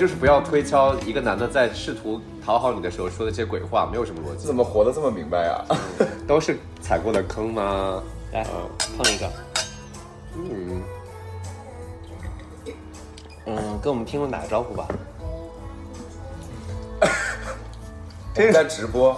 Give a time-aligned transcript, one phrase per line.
[0.00, 5.60] 就是不要推敲一个男的在试图讨好你的时候说的这些鬼话，没有什么逻辑怎，么活得这么明白啊？
[6.26, 8.02] 都是踩过的坑吗？
[8.32, 8.42] 来
[8.96, 9.30] 碰一个，
[10.36, 10.82] 嗯，
[13.44, 14.88] 嗯，跟我们听众打个招呼吧。
[18.36, 19.14] 我们在直播，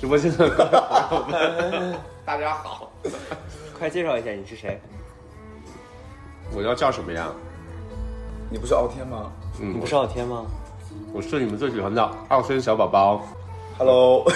[0.00, 1.94] 直播间的各位朋友们，
[2.26, 2.90] 大家好，
[3.78, 4.80] 快介绍一下你是谁？
[6.52, 7.28] 我要叫什么呀？
[8.52, 10.44] 你不是傲天吗嗯，你不是傲天吗？
[11.10, 13.26] 我是你们最喜欢的二孙小宝宝。
[13.78, 14.30] ？Hello，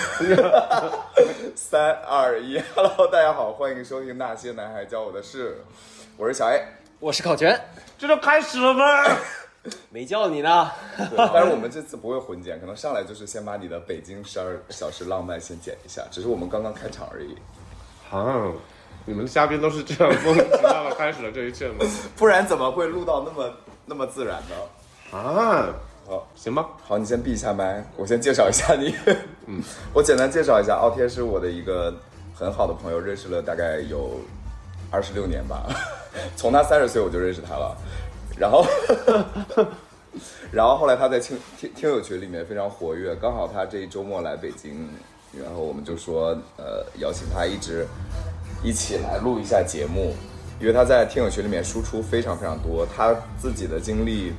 [1.54, 5.50] 三二一，Hello，大家好，欢迎收听《那些男孩教我的事》，
[6.16, 6.66] 我是小 A。
[6.98, 7.60] 我是考全，
[7.98, 8.84] 这就开始了吗？
[9.92, 10.70] 没叫你呢。
[11.14, 17.36] 但是我们这次不会混剪，可能上来就是先把你的北京十二小时浪漫先剪一下，只是我们刚刚开场而已。
[18.10, 18.50] 啊，
[19.04, 21.84] 你们的嘉宾都是这样莫名其妙的开始了这一切吗？
[22.16, 23.52] 不然怎么会录到那么
[23.86, 25.16] 那么自然的？
[25.16, 25.68] 啊，
[26.06, 28.94] 好，行吧，好，你先闭一下麦，我先介绍一下你。
[29.46, 29.62] 嗯，
[29.94, 31.94] 我简单介绍一下，傲天是我的一个
[32.34, 34.20] 很好的朋友，认识了大概有
[34.90, 35.64] 二十六年吧，
[36.36, 37.76] 从他三十岁我就认识他了，
[38.36, 38.66] 然后，
[40.50, 44.88] 然后后来他在听听听友群里面非常活跃，刚好他这一周末来北京，
[45.32, 47.86] 然后我们就说，呃，邀请他一直
[48.64, 50.14] 一起来录一下节目，
[50.58, 54.32] 因为他在听友群里面输出非常非常多，他自己的经历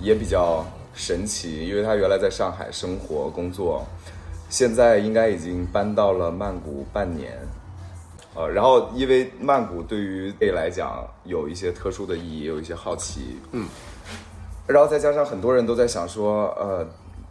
[0.00, 3.84] 也比较神奇，因为他原来在上海生活工作，
[4.50, 7.38] 现在应该已经搬到了曼谷半年。
[8.34, 13.66] 呃，然后因为曼谷对于 gay 来讲有一些特殊的意义，也有一些好奇，嗯，
[14.66, 16.86] 然后再加上很多人都在想说，呃，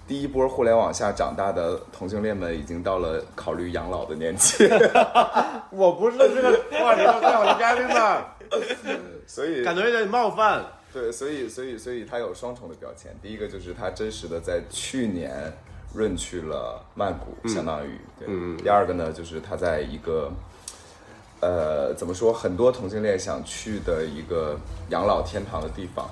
[0.08, 4.64] 第一波互联网下长大的同性恋们已经到了考虑养老的年纪，
[5.72, 8.36] 我不是这个话题的最好的嘉宾吧？
[9.26, 10.64] 所以感觉有点冒犯。
[10.94, 13.12] 对，所以所以所以他有双重的标签。
[13.22, 15.52] 第一个就是他真实的在去年
[15.94, 18.28] 润去了曼谷，相当于对。
[18.64, 20.32] 第二个呢，就是他在一个
[21.42, 24.56] 呃怎么说，很多同性恋想去的一个
[24.90, 26.08] 养老天堂的地方。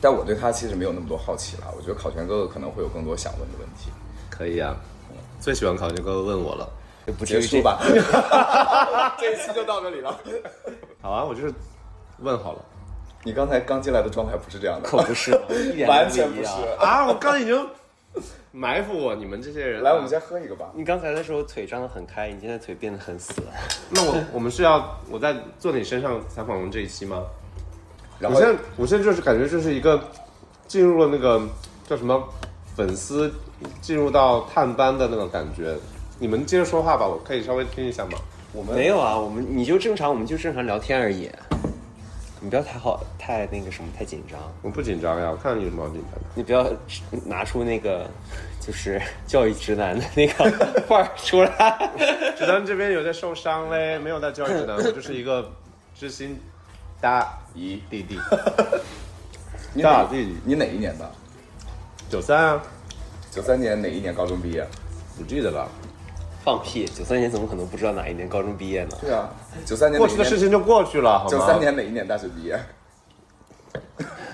[0.00, 3.90] 但我对他其实没有那么多好奇了，我觉得考全哥哥可能会有更多想问的问题。
[4.30, 4.76] 可以啊，
[5.40, 6.68] 最喜欢考全哥哥问我了。
[7.18, 7.80] 不结束吧，
[9.18, 10.20] 这一期就到这里了。
[11.00, 11.54] 好啊，我就是
[12.18, 12.62] 问好了
[13.24, 16.50] 你刚才刚进来的状态不是这样的，可不是，一点都完全不是。。
[16.78, 17.06] 啊！
[17.06, 17.66] 我刚已经
[18.52, 19.82] 埋伏我，你们这些人。
[19.82, 20.70] 来，我们先喝一个吧。
[20.74, 23.32] 你刚才的时候腿张得很开，你现在腿变得很死。
[23.90, 27.24] 那我我们是要我在坐你身上采访我们这一期吗？
[28.18, 30.02] 然后我现在我现在就是感觉这是一个
[30.66, 31.40] 进入了那个
[31.88, 32.22] 叫什么
[32.74, 33.32] 粉丝
[33.80, 35.76] 进入到探班的那种感觉。
[36.18, 38.18] 你们接着说话吧，我可以稍微听一下吗？
[38.52, 41.30] 我们没有啊，我们你就正常，我们就正常聊天而已。
[42.40, 44.38] 你不要太好，太那个什么，太紧张。
[44.62, 46.26] 我不紧张呀，我看你有什么好紧张的？
[46.34, 46.66] 你不要
[47.26, 48.08] 拿出那个
[48.60, 50.50] 就是教育直男的那个
[50.88, 51.92] 范儿出来。
[52.36, 55.50] 直男这边有在受伤嘞，没有在教育直男，我就是一个
[55.94, 56.38] 知心
[57.00, 58.18] 大姨 弟弟。
[59.74, 61.10] 你哪大弟弟你哪一年的？
[62.10, 62.62] 九三啊，
[63.30, 64.66] 九三年哪一年高中毕业？
[65.16, 65.68] 不记得了。
[66.44, 66.86] 放屁！
[66.86, 68.96] 九三年怎么可能不知道哪一年高中毕业呢？
[69.00, 69.28] 对啊，
[69.66, 71.30] 九三年过去的事情就过去了，好吗？
[71.30, 72.58] 九三年哪一年大学毕业？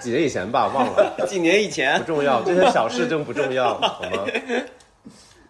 [0.01, 2.07] 几年以前吧，忘了， 几年以前不。
[2.07, 4.27] 重要，这些小事真不重要， 好吗？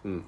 [0.03, 0.23] 嗯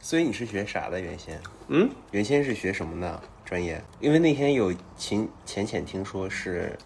[0.00, 0.98] 所以你是学啥的？
[0.98, 1.38] 原先？
[1.68, 3.82] 嗯，原先是学什么的专业？
[3.98, 6.78] 因为那天有浅浅浅听说是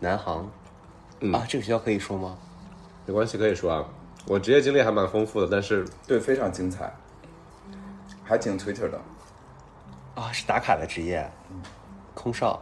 [0.00, 0.50] 南航。
[1.20, 2.36] 嗯啊，这个学校可以说吗？
[3.06, 3.84] 没关系，可以说啊，
[4.26, 6.92] 我职业经历还蛮丰富的，但是对，非常精彩，
[8.24, 9.00] 还挺 Twitter 的。
[10.16, 11.30] 啊，是打卡的职业。
[12.14, 12.60] 空少。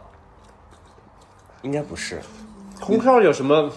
[1.63, 2.21] 应该不是。
[2.79, 3.71] 空少有什么？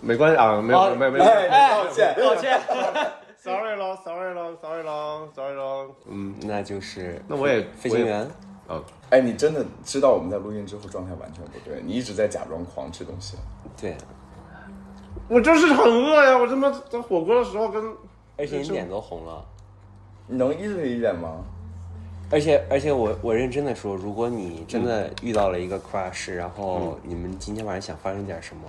[0.00, 2.58] 没关系啊，没有哦没有没有哎，道歉，抱歉。
[3.36, 8.26] sorry 咯，sorry 咯，sorry 咯，sorry 咯，嗯，那就是那我也飞行员。
[8.72, 13.36] 啊，哎，你真的知道我们在录音之后状态完全不对，你一直在假装狂吃东西。
[13.80, 13.96] 对，
[15.28, 17.84] 我就是很饿呀，我他妈在火锅的时候跟，
[18.38, 19.44] 而且你脸都红了。
[20.26, 21.44] 你能一人一点吗？
[22.30, 28.62] 而且而且我我认真的说，如果你真的遇到了一个 crush，、然后你们今天晚上想发生点什么，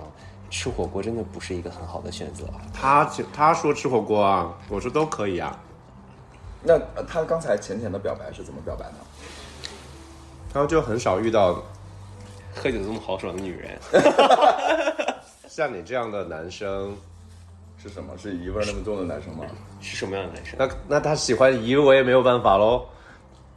[0.50, 2.44] 吃火锅真的不是一个很好的选择。
[2.74, 5.58] 他他说吃火锅啊，我说都可以啊，
[6.62, 8.94] 那呃他刚才浅浅的表白是怎么表白的？
[10.54, 11.54] 然后就很少遇到
[12.54, 13.76] 喝酒这么豪爽的女人，
[15.48, 16.96] 像你这样的男生，
[17.82, 18.16] 是什么？
[18.16, 19.44] 是姨味儿那么重的男生吗？
[19.80, 20.56] 是什么样的男生？
[20.56, 22.86] 那那他喜欢姨我也没有办法喽。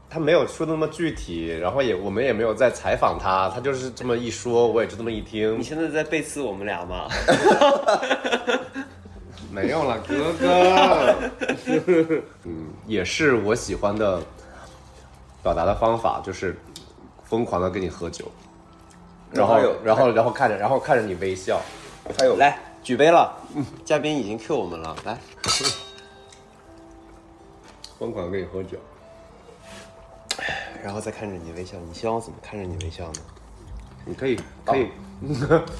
[0.09, 7.09] 他没有说的那么具体，然后也我们也没有在采访他，他就是这么一说，我也就这么一听你，现在在背刺我们俩吗？
[9.51, 11.15] 没有了，哥哥。
[12.45, 14.21] 嗯，也是我喜欢的
[15.43, 16.57] 表达的方法，就是
[17.29, 18.25] 疯狂的跟你喝酒，
[19.31, 21.61] 然后有然后然后看着然后看着你微笑，
[22.17, 23.35] 还有来，举杯了，
[23.83, 25.17] 嘉宾已经 Q 我们了，来，
[27.99, 28.77] 疯狂地跟你喝酒。
[30.83, 33.13] 然后再看着你微笑，你希望我怎么看着你微笑呢？
[34.05, 34.87] 你可以可以，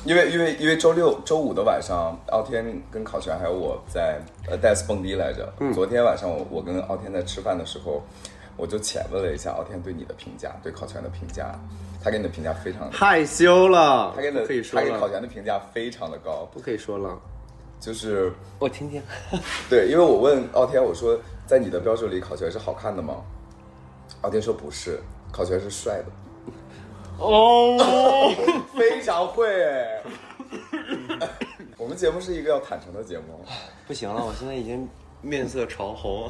[0.04, 5.48] 因为因为因为周六周五的晚上，傲天跟考全还有我在呃 DES 蹦迪来着。
[5.74, 8.04] 昨天晚上我我跟傲天在吃饭的时候，
[8.58, 11.56] 我就浅问了一下傲天对你的评价，对考全的评价，
[12.04, 17.18] 他给你的评价非常，害羞了，他给你的可以说他给考了，全的评价非常的高，不可以说了。
[17.80, 19.00] 就是我听听。
[19.70, 21.16] 对，因为我问傲天我说
[21.46, 23.18] 在你的标准里考全是好看的吗？
[24.22, 25.00] 傲天说不是，
[25.32, 26.06] 考全是帅的，
[27.20, 27.78] 哦，
[28.76, 30.02] 非常会哎。
[31.78, 33.46] 我们节目是一个要坦诚的节目，
[33.86, 34.90] 不行了，我现在已经
[35.22, 36.28] 面色潮红，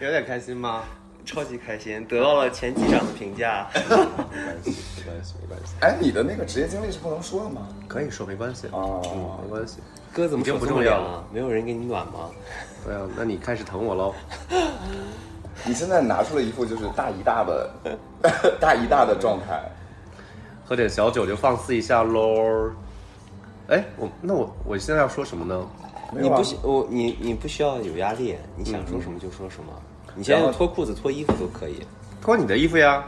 [0.00, 0.84] 有点开心吗？
[1.24, 3.68] 超级开心，得到了前机长的评价。
[3.74, 4.06] 没关
[4.62, 7.68] 系，没关系，没关系，哎，你的那个职业经历是不能说的吗？
[7.88, 9.78] 可以说没关系哦嗯，没关系。
[10.12, 11.24] 哥怎么已经手这么不重要了？
[11.32, 12.30] 没有人给你暖吗？
[12.84, 14.14] 对啊，那你开始疼我喽。
[15.64, 17.70] 你现在拿出了一副就是大一大的
[18.60, 19.62] 大一大的状态，
[20.64, 22.70] 喝点小酒就放肆一下喽。
[23.68, 25.56] 哎，我那我我现在要说什么呢？
[25.56, 29.72] 啊你不需我你你不需要有压力，你想说什么就说什么。
[30.14, 31.86] 你现在脱裤子、脱衣服都可以。
[32.20, 33.04] 脱你的衣服呀。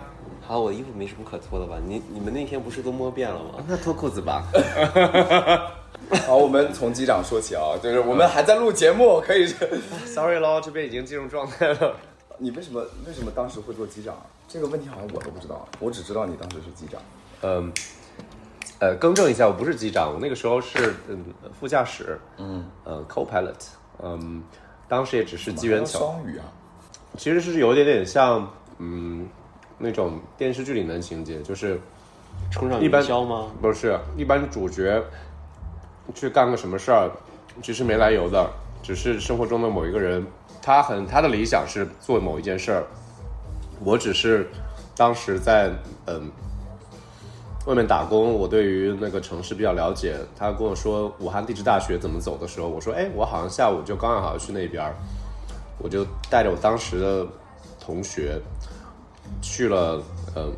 [0.46, 1.76] 好，我衣服没什么可脱的吧？
[1.86, 3.64] 你你们那天不是都摸遍了吗？
[3.66, 4.44] 那脱裤子吧。
[6.26, 9.46] 好，我们从机长说起啊，就是我们还在录节目，可以。
[10.04, 11.96] Sorry 喽，这边已经进入状态了。
[12.36, 14.14] 你为什么为什么当时会做机长？
[14.46, 17.00] 这个问题好像我都不知道，我只知道你当时是机长。
[17.42, 17.72] 嗯，
[18.80, 21.24] 呃，更正一下，我不是机长，我那个时候是嗯
[21.58, 23.54] 副驾驶，嗯，呃，co-pilot，
[24.02, 24.42] 嗯，
[24.88, 26.44] 当时也只是机缘巧，双语啊，
[27.16, 29.28] 其实是有一点点像嗯
[29.78, 31.80] 那种电视剧里面的情节，就是
[32.50, 33.52] 冲上一般云霄吗？
[33.60, 35.02] 不是一般主角
[36.14, 37.10] 去干个什么事儿，
[37.62, 38.50] 其实没来由的，
[38.82, 40.26] 只是生活中的某一个人，
[40.60, 42.84] 他很他的理想是做某一件事儿，
[43.84, 44.48] 我只是
[44.96, 45.70] 当时在
[46.06, 46.30] 嗯
[47.66, 50.16] 外面打工，我对于那个城市比较了解。
[50.36, 54.94] 他跟我说武汉地质大学怎么走的时候，我说哎，我好像下午就刚刚好要去那边儿，
[55.84, 57.26] 我就带着我当时的
[57.78, 58.40] 同学
[59.42, 60.02] 去了
[60.34, 60.50] 呃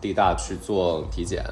[0.00, 1.44] 地大去做体检，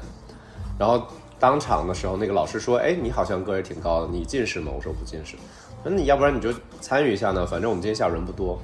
[0.79, 1.05] 然后
[1.37, 5.35] 当场的时候，那个老师说：“哎，你好像个儿挺高的，你近视吗？”我说：“不近视。”
[5.83, 6.49] 那你要不然你就
[6.79, 7.45] 参与一下呢？
[7.45, 8.57] 反正我们今天下午人不多。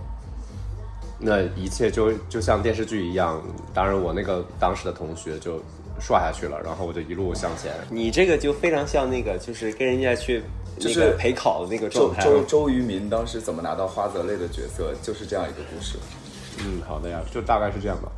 [1.19, 3.43] 那一切就就像电视剧一样，
[3.73, 5.61] 当然我那个当时的同学就
[5.99, 7.73] 刷下去了，然后我就一路向前。
[7.89, 10.41] 你这个就非常像那个，就是跟人家去
[10.79, 12.23] 就是陪考的那个周状态。
[12.23, 15.97] 周周渝民当时怎么拿到花泽类的角色，就是这样一个故事。
[16.59, 18.11] 嗯，好的呀，就大概是这样吧。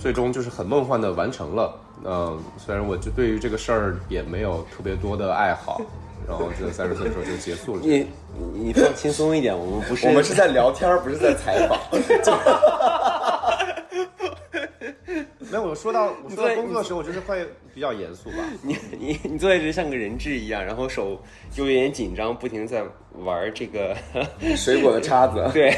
[0.00, 1.74] 最终就是很梦幻的完成了。
[2.04, 5.80] 嗯、虽然我就对于这个事儿也没有特别多的爱好，
[6.28, 7.82] 然后就在三十岁的时候就结束了。
[7.82, 8.06] 你
[8.52, 11.78] 你放轻松一点，我们不是我们是在聊天儿，不是在采访。
[15.50, 18.38] 没有，我说到我说到工作的时候，我就是会比较严肃吧。
[18.62, 21.20] 你你你坐在这像个人质一样，然后手
[21.56, 22.82] 又有点紧张，不停在
[23.18, 23.96] 玩这个。
[24.56, 25.76] 水果的叉子，对，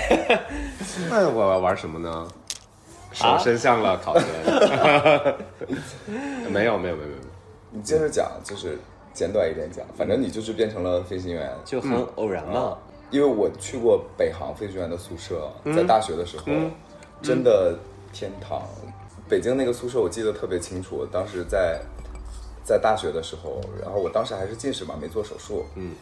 [1.11, 2.29] 那我要玩什么呢？
[3.13, 4.27] 手啊伸向了考前。
[6.51, 7.19] 没有没有没有没有，
[7.71, 8.79] 你接着讲，就是
[9.13, 11.51] 简短一点讲，反正你就是变成了飞行员。
[11.65, 12.77] 就很偶然嘛。
[13.11, 16.45] 因为我去过北航飞行员的宿舍，在大学的时候，
[17.23, 17.79] 真的
[18.13, 18.63] 天堂。
[19.29, 21.81] 北京那个宿舍我记得特别清楚，当时在
[22.65, 25.93] 在大学的时候，然后我当时还是近视嘛，没做手术，嗯，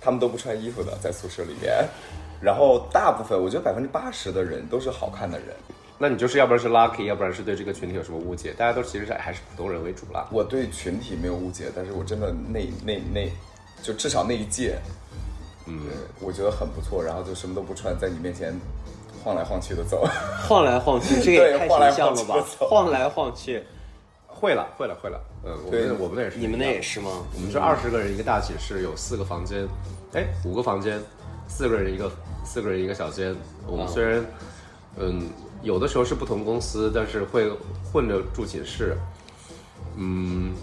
[0.00, 1.86] 他们都不穿衣服的，在宿舍里面，
[2.40, 5.48] 然后大部分我觉得百分之八十的人都是好看的人，
[5.98, 8.52] 那你就是要不然是 lucky，要不然是对这个群体有什么误解。
[8.52, 10.26] 大家都其实还是普通人为主啦。
[10.30, 13.30] 我对群体没有误解，但是我真的那那那，
[13.82, 14.78] 就至少那一届，
[15.66, 15.80] 嗯，
[16.20, 17.02] 我觉得很不错。
[17.02, 18.58] 然后就什么都不穿，在你面前
[19.26, 20.08] 晃来晃去的走。
[20.46, 23.60] 晃来晃去， 这个也太对晃来形象了吧晃来晃去，
[24.28, 26.80] 会了会了会了，嗯，我们我们那也是，你们那也。
[26.80, 27.10] 是吗？
[27.34, 29.66] 我们是二十个人一个大寝室，有四个房间，
[30.12, 31.02] 哎，五个房间，
[31.48, 32.08] 四个人一个，
[32.44, 33.34] 四个人一个小间。
[33.66, 34.24] 我们啊虽然，
[34.96, 35.28] 嗯，
[35.60, 37.50] 有的时候是不同公司，但是会
[37.92, 38.96] 混着住寝室。
[39.96, 40.54] 嗯，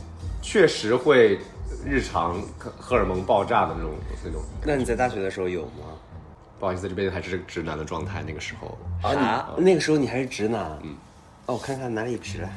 [0.41, 1.38] 确实会
[1.86, 3.91] 日常荷荷尔蒙爆炸的那种
[4.24, 4.41] 那种。
[4.63, 5.91] 那你在大学的时候有吗？
[6.63, 8.24] 不好意思，这边还是直男的状态。
[8.25, 10.79] 那个时候，啊你啊，那个时候你还是直男。
[10.82, 10.96] 嗯。
[11.46, 12.50] 哦，我看看哪里直了？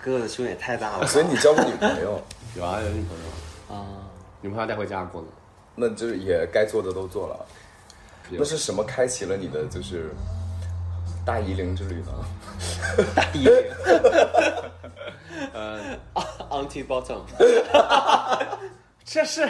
[0.00, 1.04] 哥 哥的胸也太大了。
[1.08, 2.22] 所以你交过女朋友，
[2.54, 3.84] 有啊，有女朋友，啊，
[4.40, 5.26] 女朋友带回家过呢。
[5.74, 7.46] 那就是也该做的都做了。
[8.30, 10.10] 那是什么开启了你的就是
[11.26, 12.12] 大夷陵之旅呢？
[13.12, 13.64] 大一点。
[15.52, 15.80] 呃
[16.48, 17.22] ，anti bottom。
[19.10, 19.48] 这是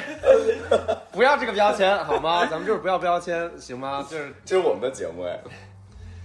[1.10, 2.46] 不要这个标签好吗？
[2.50, 4.06] 咱们就是不要标签，行吗？
[4.08, 5.38] 就是这是我们的节目哎。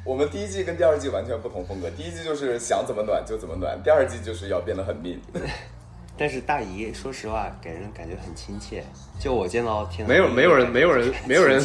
[0.05, 5.17] 我们第一季跟第二季完全不同风格，第一季就是想怎么暖就怎么暖，第二季就是要变得很 mean。
[6.15, 8.83] 但是大姨，说实话，给人感觉很亲切。
[9.19, 11.59] 就我见到天，没有没有人没有人没有人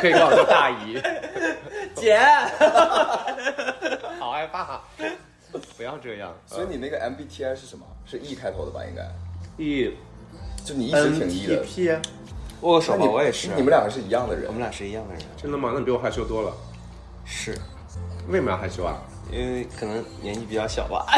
[0.00, 1.00] 可以叫我叫大姨，
[1.94, 2.18] 姐。
[4.18, 4.80] 好害怕，
[5.76, 6.36] 不要这样。
[6.46, 7.86] 所以你那个 MBTI 是什么？
[8.04, 8.82] 是 E 开头的吧？
[8.84, 9.08] 应该
[9.56, 9.96] ，E
[10.64, 11.56] 就你一直挺 E 的。
[11.62, 11.94] P，
[12.62, 13.48] 握手吧，我也是。
[13.54, 14.52] 你们两个是一样的人我。
[14.52, 15.22] 们俩是一样的人。
[15.36, 15.70] 真的吗？
[15.74, 16.52] 那你比我害羞多了。
[17.26, 17.52] 是，
[18.28, 18.96] 为什么要害羞啊？
[19.30, 21.06] 因为可能年纪比较小吧。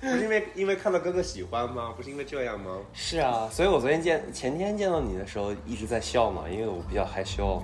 [0.00, 1.92] 不是因为因为看到哥哥喜欢吗？
[1.94, 2.78] 不是因为这样吗？
[2.94, 7.62] 是啊，所以我昨天见前天见到你的时候一直在笑嘛，因为我比较害羞。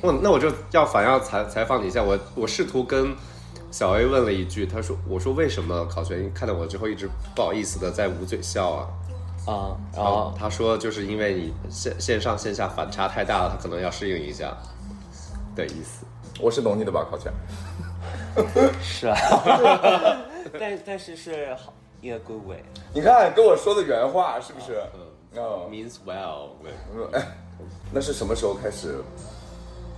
[0.00, 3.14] 我那我就要反要采采访你一下，我我试图跟
[3.70, 8.88] 小 A 问了一句，他说我说为什么考全看到我之后一直不好意思的在捂嘴笑啊？
[9.46, 14.56] 啊，然然后后他说就是因为你线线上线下反差太大了，他可能要适应一下
[15.54, 16.04] 的意思。
[16.40, 17.32] 我是懂你的吧，考全。
[18.82, 19.16] 是啊，
[20.58, 22.64] 但但是是好一个归位。
[22.94, 24.80] 你看跟我说的原话是不是？
[25.36, 26.50] 嗯，Means well，
[27.12, 27.36] 哎，
[27.92, 29.02] 那是什么时候开始？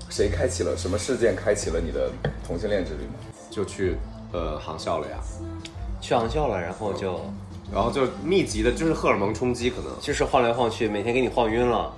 [0.08, 2.10] 谁开启了什么事件开启了你的
[2.44, 3.14] 同性恋之旅吗？
[3.50, 3.96] 就去
[4.32, 5.18] 呃航校了呀，
[6.00, 7.20] 去航校了，然后就
[7.72, 9.90] 然后就密集的就是荷尔蒙冲击，可能。
[10.00, 11.92] 就是晃来晃去，每天给你晃晕了，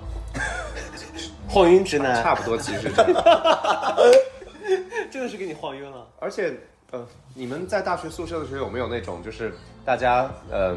[1.47, 2.91] 晃晕直男，差不多，其实。
[5.11, 6.07] 真的是给你晃晕了。
[6.19, 6.53] 而且，
[6.91, 7.05] 呃，
[7.35, 9.53] 你们在大学宿舍的时候有没有那种，就是
[9.85, 10.75] 大家呃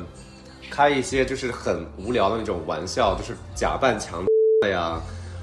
[0.71, 4.23] 开一些就是很无聊的那种玩笑，就是假扮强
[4.61, 5.00] 的呀，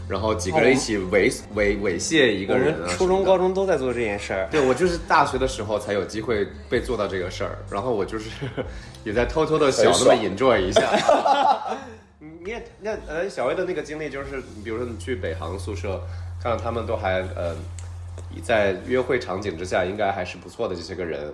[0.09, 2.87] 然后几个人一起猥猥猥亵一个人啊。
[2.87, 3.37] 们初中、高。
[3.37, 4.47] 中都在做这件事儿。
[4.51, 8.29] 对，我就是大学的时候才有机会被做到这个事儿，然后我就是
[9.03, 10.89] 也在偷偷的小那么 enjoy 一下。
[12.45, 16.01] 你也那呃，小薇的那个经历就是，比如说你去北航宿舍，
[16.41, 17.55] 看到他们都还呃，
[18.41, 21.33] 在约会场景之下，应该还是不错的这些个人，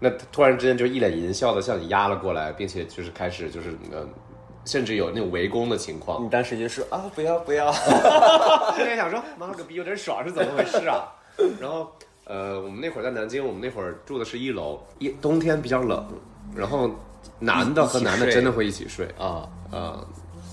[0.00, 4.06] 那突然之间就一脸淫笑的向你压了过来，并且就是开始就是呃，
[4.70, 6.28] 甚至有那种围攻的情况你。
[6.28, 7.72] 当时就说啊，不要不要，
[8.76, 11.08] 现在想说，妈了个逼，有点爽是怎么回事啊？
[11.60, 11.90] 然后，
[12.24, 16.06] 呃，我们那会儿在南京，我们那会儿住的是一楼，一冬天比较冷，
[16.54, 16.88] 然后
[17.40, 20.06] 男的和男的真的会一起睡啊，呃，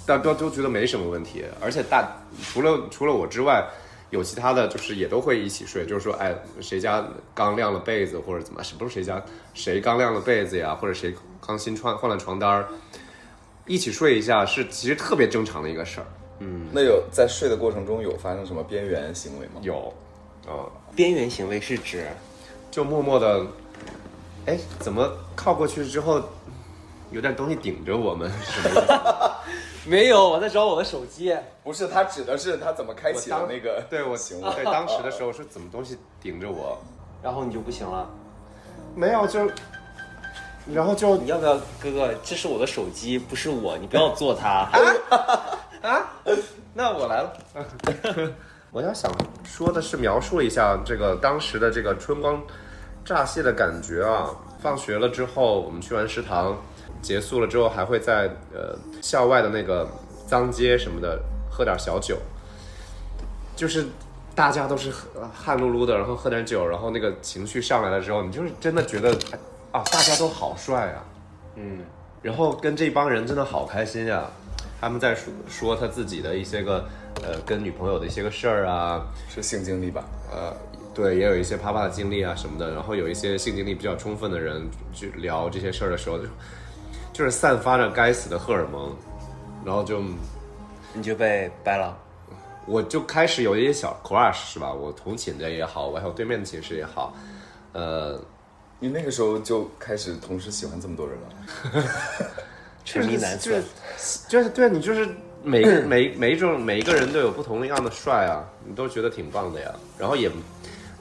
[0.08, 2.10] 大都都觉得没什么问题，而且大
[2.42, 3.64] 除了除了我之外，
[4.10, 7.06] 有其他的就是也都会一起睡，就是说，哎，谁家
[7.36, 9.22] 刚晾了被子或者怎么，是不是谁家
[9.54, 11.14] 谁刚晾了被子呀，或者谁
[11.46, 12.68] 刚新穿换了床单儿，
[13.68, 16.08] 一起睡一下是其实特别正常的一个事儿。
[16.40, 19.54] 嗯那有在睡的过程中有发生什么边缘行为吗？
[19.62, 19.94] 有，
[20.48, 22.06] 啊、边缘行为是指
[22.72, 23.46] 就默默的，
[24.46, 26.22] 哎，怎么靠过去之后，
[27.12, 29.36] 有点东西顶着我们，是 什么？
[29.86, 31.36] 没有，我在找我的手机。
[31.64, 34.50] 不是，他指的是他怎么开启的那个对我行为。
[34.54, 36.78] 对当时的时候是怎么东西顶着我？
[37.24, 38.08] 然后你就不行了，
[38.96, 39.50] 没有，就，
[40.74, 42.14] 然后就你要不要，哥哥？
[42.24, 44.68] 这是我的手机，不是我，你不要做它。
[45.82, 46.06] 啊，
[46.74, 47.34] 那我来了。
[48.72, 49.12] 我要想
[49.44, 52.42] 说的是，描述一下这个当时的这个春光
[53.06, 54.30] 乍泄的感觉啊。
[54.60, 56.58] 放学了之后，我们去完食堂，
[57.00, 59.88] 结束了之后，还会在呃校外的那个
[60.26, 62.18] 脏街什么的喝点小酒，
[63.56, 63.86] 就是
[64.34, 64.92] 大家都是
[65.32, 69.38] 汗漉漉的，然后喝点酒，然后那个情绪上来了之后，你就是真的觉得哎
[69.78, 71.06] 啊，大家都好帅啊，
[71.56, 71.84] 嗯，
[72.24, 74.26] 然后跟这帮人真的好开心呀、
[74.82, 76.84] 他们在说说他自己的一些个
[77.22, 80.04] 呃跟女朋友的一些个事儿啊，是性经历吧？
[80.32, 80.52] 呃，
[80.96, 86.26] 对，也有一些啪啪的经历啊什么的，然后有一些性经历比较充分的人去聊这些事儿的时候，就
[87.14, 88.96] 就是散发着该死的荷尔蒙，
[89.64, 90.02] 然后就
[90.94, 91.96] 你就被掰了。
[92.66, 94.74] 我就开始有一些小 crush 是吧？
[94.74, 97.14] 我同寝的也好，我还有对面的寝室也好，
[97.72, 98.20] 呃，
[98.80, 101.84] 你那个时候就开始同时喜欢这么多人了？
[102.86, 103.64] 沉迷男就是，
[104.30, 105.08] 就是对啊你就是
[105.44, 109.74] 每个每每一种每一个人都有不同样的帅啊，你都觉得挺棒的呀。
[109.98, 110.32] 然后也，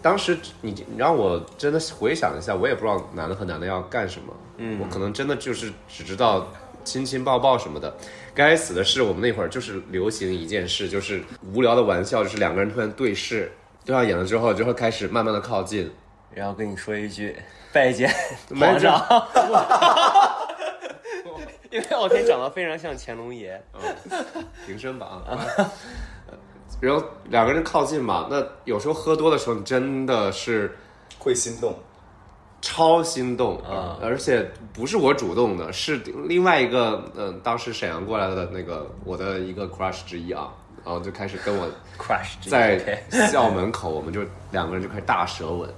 [0.02, 4.34] 当时你你让我真的回想一下，我也不知道男的和男的要干什么。
[4.56, 6.50] 嗯，我可能真的就是只知道
[6.82, 7.94] 亲亲抱抱什么的。
[8.34, 11.22] 该死的是，我们那会儿就是流行一件事，就是
[11.54, 13.52] 无聊的玩笑，就是两个人突然对视，
[13.84, 15.90] 对上眼了之后，就会开始慢慢的靠近。
[16.36, 17.34] 然后跟你说一句
[17.72, 18.12] 拜见
[18.50, 19.00] 没皇上，
[21.72, 23.58] 因为傲天长得非常像乾隆爷。
[24.66, 25.40] 平身吧啊。
[26.78, 30.76] 然后两个人靠近嘛，那有时候喝多的时候，你真的是
[31.18, 31.74] 会心动。
[32.60, 40.52] 超心动啊而且不是我主动的，是另外一个嗯、当时沈阳过来的那个我的一个 crush 之一啊，
[40.84, 41.66] 然后就开始跟我
[41.98, 45.72] crush 在校门口，我们就两个人就开始大舌吻。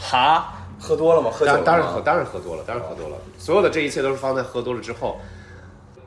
[0.00, 1.30] 哈，喝多了吗？
[1.30, 3.16] 喝酒当当然喝，当然喝多了，当然喝多了。
[3.38, 5.20] 所有的这一切都是放在喝多了之后。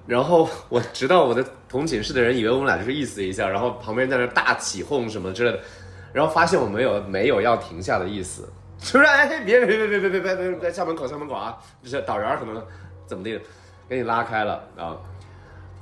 [0.06, 5.60] 然后 我直到我的同寝室的人以为我们俩就是意思一下，然后旁边在那大起哄什么之类的，
[6.12, 12.62] 然后发现我没有没有要停下的意思， 就是哎别别别别别别别别别校门口校门口啊，就是导员可能
[13.06, 13.40] 怎么地
[13.88, 14.98] 给你拉开了啊。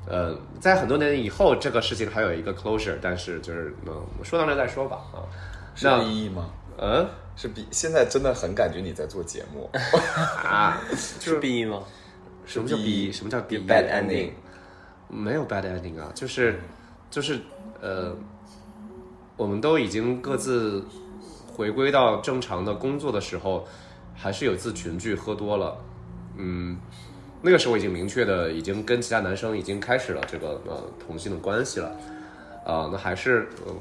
[0.08, 5.26] 呃，在很多年以后，这个事情还有一个 closure，但是就是嗯，我说到那再说吧啊。
[5.74, 6.50] 是有意义吗？
[6.78, 7.08] 嗯
[7.42, 9.68] 是 B，现在真的很感觉你在做节目。
[10.46, 11.82] 啊， 是 B 吗？
[12.46, 13.12] 什么叫 B？
[13.12, 14.34] 什么叫 B bad ending
[15.08, 16.60] 没有 bad ending 啊，就是
[17.10, 17.40] 就是
[17.82, 18.16] 呃，
[19.38, 20.86] 我们都已经各自
[21.52, 23.66] 回归到正常的工作的时候，
[24.16, 25.76] 还是有一次群聚喝多了，
[26.38, 26.78] 嗯，
[27.42, 31.90] 那个时候已经明确的已经跟其他男生已经开始了这个呃同性的关系了，
[32.64, 33.74] 啊、那还是、呃、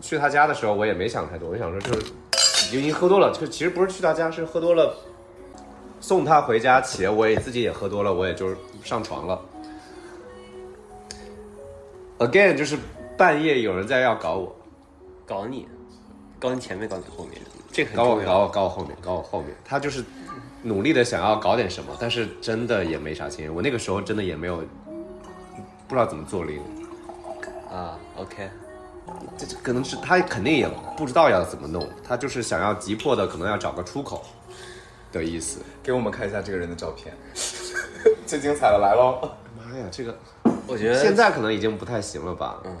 [0.00, 2.12] 去他家的时候我也没想太多，我想说就是
[2.72, 4.94] 已经喝多了，就其实不是去他家，是喝多了。
[6.00, 9.40] 送他回家，且我也自己也喝多了，我也就是上床了。
[12.18, 12.78] Again，就是
[13.16, 14.56] 半夜有人在要搞我，
[15.26, 15.68] 搞你，
[16.38, 17.40] 搞你前面，搞你后面，
[17.72, 19.54] 这搞我，搞我，搞我后面，搞我后面。
[19.64, 20.04] 他就是
[20.62, 23.54] 努力的想要搞点什么，但是真的也没啥经验。
[23.54, 24.56] 我那个时候真的也没有
[25.88, 26.60] 不知道怎么做零，
[27.70, 28.48] 啊，OK，
[29.36, 34.24] 这这可能是他肯定也不知道要怎么弄，他就是想要急迫的可能要找个出口
[35.12, 35.60] 的意思。
[35.82, 37.14] 给我们看一下这个人的照片，
[38.26, 39.30] 最精彩的来喽！
[39.56, 40.16] 妈呀，这个
[40.66, 42.60] 我觉得现在可能已经不太行了吧？
[42.64, 42.76] 嗯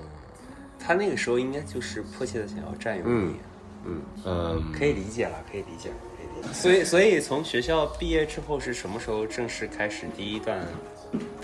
[0.82, 3.36] 他那个时候应该就是迫切的想要占有你，
[3.84, 4.72] 嗯嗯。
[4.72, 6.52] 可以理解了，可以理解了，可以理解。
[6.54, 10.58] 所以，所以从学校毕业之后是什么时候正式开始第一段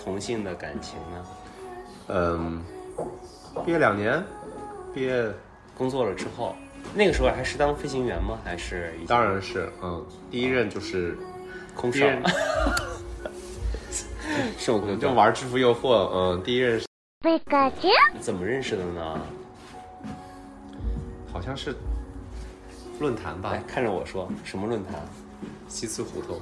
[0.02, 1.26] 同性的感情呢？
[2.08, 2.64] 嗯，
[3.64, 4.24] 毕业两年，
[4.96, 5.30] 毕业
[5.76, 6.56] 工作了之后，
[6.94, 8.38] 那个时候还是当飞行员吗？
[8.42, 11.18] 还是已经当然是，嗯，第一任就是
[11.74, 12.22] 空少第一任？
[14.56, 16.86] 受空就玩制服诱惑，嗯，第一任是
[18.22, 19.20] 怎么认识的呢？
[21.30, 21.76] 好像是
[22.98, 24.94] 论坛吧来，看着我说，什么论坛？
[25.68, 26.40] 西四胡同，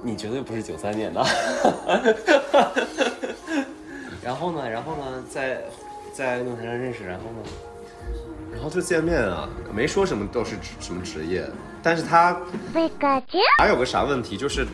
[0.00, 1.26] 你绝对不是九三年的。
[4.24, 4.68] 然后呢？
[4.68, 5.24] 然后呢？
[5.28, 5.62] 在
[6.12, 7.50] 在论坛上认识，然后呢？
[8.52, 11.44] 然后就见面啊，没说什么都是职什么职业，
[11.82, 12.38] 但是他
[13.58, 14.66] 还有个啥问题，就是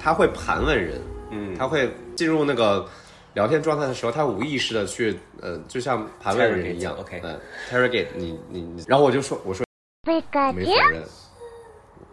[0.00, 0.98] 他会盘问人，
[1.30, 2.88] 嗯他会进入那个
[3.34, 7.40] 聊天状态的时候，他无意识的去，呃，就像盘问人一样 Interrogate，，OK 嗯
[7.70, 9.66] ，interrogate 你你你，然后我就说，我说
[10.06, 10.20] 没
[10.64, 11.04] 否认，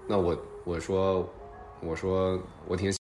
[0.08, 1.28] 那我我说
[1.80, 2.98] 我说我挺喜，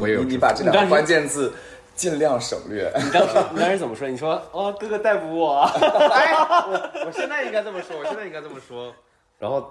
[0.00, 1.52] 我有你你把这两个关键字
[1.98, 2.90] 尽量省略。
[2.94, 4.08] 你当时你当时怎么说？
[4.08, 5.68] 你说哦，哥哥逮捕我啊。
[5.74, 8.94] 哎，我我现在应该这么说，我现在应该这么说。
[9.36, 9.68] 然后，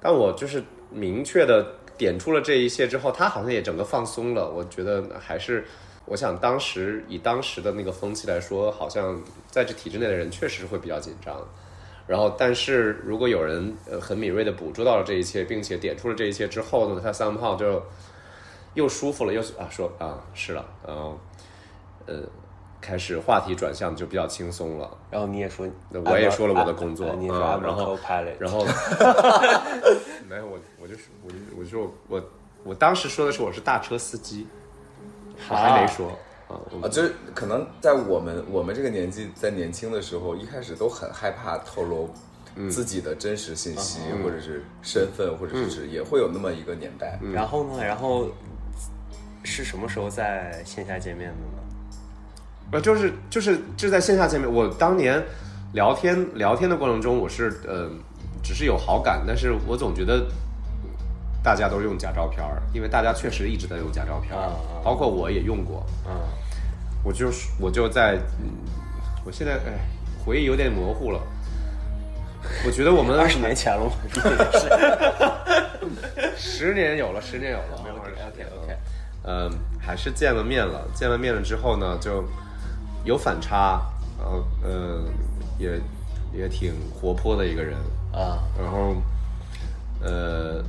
[0.00, 1.66] 但我就是明确的
[1.98, 4.48] 点出了这一切之后，他好像也整个放松了。
[4.48, 5.66] 我觉得还是，
[6.06, 11.36] 我想当时以当时的那个风气来说，好像在这体制内的人确实会比较紧张。
[12.06, 17.82] 然后，但是如果有人呃很敏锐的捕捉到了这一切，并且点出了这一切之后呢，他 somehow 就
[18.74, 21.18] 又舒服了，又啊说啊是了，然后
[22.06, 22.22] 呃
[22.80, 24.90] 开始话题转向就比较轻松了。
[25.10, 25.66] 然后你也说，
[26.04, 28.64] 我也说了我的工作啊你也说嗯 I'm 然后 a co-pilot，然后
[30.28, 32.24] 没有我，我就是我就我就说我我
[32.64, 34.46] 我当时说的是我是大车司机，
[35.48, 36.08] 我还没说
[36.48, 42.10] 啊，啊，就是可能在我们我们这个年纪，在年轻的时候，一开始都很害怕透露
[42.68, 47.18] 自己的真实信息，或者是身份，或者是职业，会有那么一个年代。
[47.32, 47.84] 然后呢？
[47.84, 48.28] 然后
[49.44, 51.61] 是什么时候在线下见面的呢？
[52.72, 55.22] 呃就是就是就在线下见面，我当年
[55.72, 57.88] 聊天聊天的过程中，我是呃
[58.42, 60.26] 只是有好感，但是我总觉得。
[61.44, 64.48] 大家都用假照片儿，因为大家确实一直在用假照片儿，
[64.84, 65.84] 包括我也用过。
[66.06, 66.12] 嗯，
[67.02, 68.46] 我就是我就在，嗯，
[69.26, 69.72] 我现在哎
[70.24, 71.20] 回忆有点模糊了。
[72.64, 74.36] 我觉得我们 二十年前了，我这也
[76.36, 76.36] 是。
[76.36, 78.76] 十年有了，十年有了，没有二十 OK OK，
[79.24, 80.86] 嗯，还是见了面了。
[80.94, 82.22] 见了面了之后呢，就
[83.04, 83.80] 有反差，
[84.18, 85.04] 然后嗯，
[85.58, 85.80] 也
[86.32, 87.76] 也挺活泼的一个人。
[88.12, 88.94] 啊，然后
[90.02, 90.62] 呃，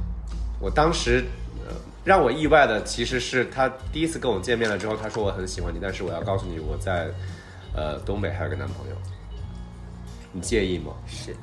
[0.60, 1.26] 我当时
[1.68, 7.10] 呃让我意外的其实是他第一次跟我见面了之后，他说我很喜欢你，但是我要告诉你我在
[7.76, 8.96] 呃东北还有个男朋友，
[10.32, 11.36] 你介意吗？shit，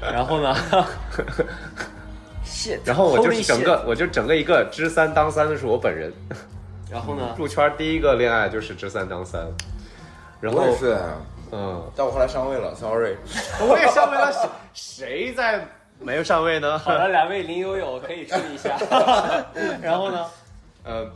[0.00, 0.54] 然后呢？
[2.46, 6.12] shit，然后我就 holy 整个我就整个一个知三当三的是我本人。
[6.90, 7.34] 然后呢？
[7.36, 9.46] 入圈第一个恋爱就是知三当三，
[10.40, 10.96] 然后是，
[11.52, 13.16] 嗯，但我后来上位了，sorry。
[13.60, 14.32] 我也上位了，
[14.72, 15.66] 谁谁在
[15.98, 16.78] 没有上位呢？
[16.78, 18.78] 好了， 两位林友友可以注意一下。
[19.82, 20.24] 然后呢？
[20.84, 21.06] 呃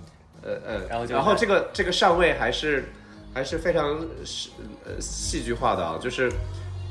[0.43, 2.93] 呃呃，然后就然后这个这个上位还是
[3.33, 4.51] 还是非常是
[4.85, 6.31] 呃戏剧化的啊，就是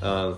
[0.02, 0.36] 呃，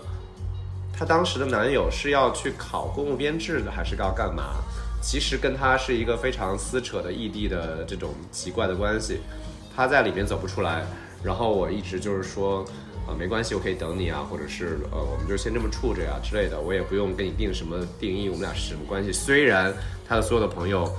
[0.97, 4.55] 她当时的男友是要去考公务编制的，还是要干嘛？
[5.03, 9.19] 其实跟他是一个非常撕扯的异地的这种奇怪的关系，
[9.75, 10.83] 他在里面走不出来，
[11.21, 12.65] 然后我一直就是说。
[13.05, 19.11] 啊，没关系，我可以等你啊，或者是呃，我们就先这么处着呀之类的，我也不用给你定什么定义，我们俩是什么关系。
[19.11, 19.73] 虽然
[20.07, 20.89] 他的所有的朋友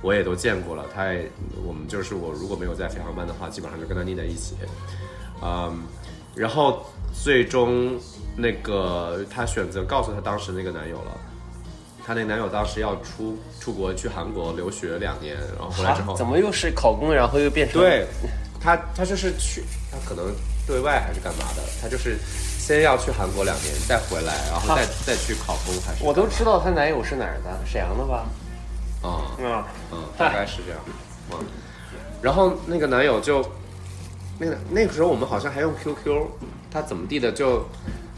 [0.00, 1.30] 我也都见过了，他也
[1.62, 4.54] 我们就是我如果没有在飞航班的话，基本上就跟他腻在一起，
[5.42, 5.82] 嗯，
[6.34, 8.00] 然后最终
[8.34, 11.20] 那个他选择告诉他当时那个男友了，
[12.04, 18.06] 他那男友当时要出出国去韩国留学两年，然后回来之后，啊怎么又是考公，然后又变成对
[18.60, 20.34] 他，他就是去，他可能
[20.66, 22.18] 对外还是干嘛的，他就是
[22.58, 28.26] 先要去韩国两年，再回来，然后再、再去考公，还是我都知道她男友是哪儿的，沈阳的吧？
[29.02, 29.34] 啊。
[29.38, 30.80] 嗯，嗯，大概是这样。
[31.32, 31.38] 嗯，
[32.20, 33.44] 然后那个男友就，
[34.38, 36.26] 那个那个时候我们好像还用 QQ，
[36.70, 37.64] 他怎么地的就，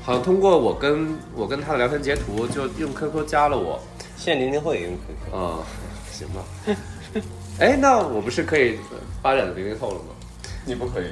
[0.05, 3.81] 好像通过我跟我跟他的聊天截图，就用 QQ 加了我。
[4.17, 5.35] 现在零零后也用 QQ。
[5.35, 5.65] 啊、
[6.13, 6.45] 行吧。
[7.59, 8.79] 哎，那我不是可以
[9.23, 10.15] 发展零零后了吗？
[10.67, 11.11] 你不可以，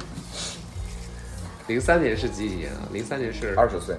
[1.69, 2.81] 零三年是几几年啊？
[2.93, 3.97] 零三年是二十岁。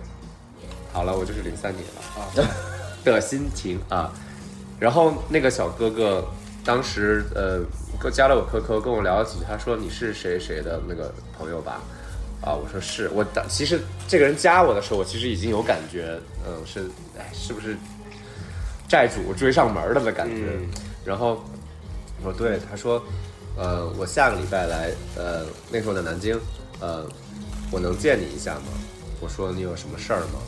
[0.92, 2.30] 好了，我就是零三年了啊
[3.04, 4.14] 的心情啊。
[4.80, 6.24] 然后那个小哥哥
[6.64, 7.60] 当时呃
[8.00, 11.82] 给我加了我 QQ，跟我聊了几句，他说你是谁谁的那个朋友吧？
[12.44, 16.82] 啊，我说是我当其实这个人加我的时候，我其实已经有感觉，嗯，是
[17.18, 17.78] 哎是不是
[18.88, 20.60] 债主追上门了的感觉？
[21.06, 21.44] 然后
[22.22, 23.02] 我说对，他说
[23.58, 26.38] 呃我下个礼拜来，呃那时候在南京，
[26.80, 27.06] 呃
[27.72, 28.68] 我能见你一下吗？
[29.22, 30.40] 我说你有什么事儿吗？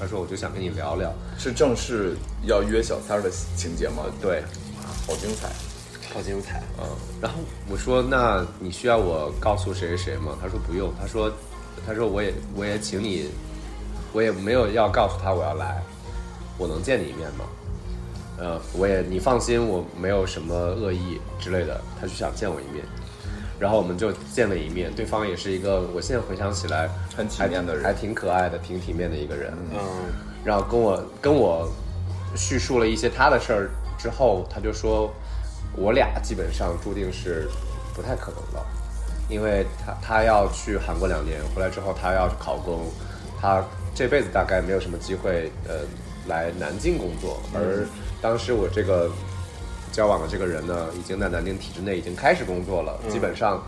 [0.00, 1.12] 他说我就想跟你聊聊。
[1.38, 4.04] 是正式要约小三儿的情节吗？
[4.20, 4.38] 对，
[4.80, 5.50] 啊，好精彩。
[6.12, 6.62] 好精彩！
[6.78, 6.84] 嗯，
[7.20, 7.38] 然后
[7.70, 10.36] 我说那你需要我告诉谁谁谁吗？
[10.40, 11.32] 他说不用，他说
[11.86, 13.30] 他说我也我也请你，
[14.12, 15.82] 我也没有要告诉他我要来，
[16.58, 17.44] 我能见你一面吗？
[18.38, 22.84] 呃，我也你放心，我没有什么恶意之类的，他就想见我一面，
[23.58, 27.84] 然后我们就见了一面，对方也是一个我现在回想起来很体面的人。
[27.84, 29.78] 还挺可爱的，挺体面的一个人，嗯，
[30.44, 31.70] 然后跟我跟我
[32.34, 35.12] 叙述了一些他的事儿之后，他就说，
[35.76, 37.48] 我俩基本上注定是
[37.94, 38.66] 不太可能了，
[39.28, 42.86] 因为他他要去韩国两年，回来之后他要去考公，
[43.40, 45.80] 他这辈子大概没有什么机会呃
[46.26, 47.86] 来南京工作，而
[48.20, 49.10] 当时我这个
[49.90, 53.62] 交往的这个人呢，已经在南京体制内已经开始工作了，基本上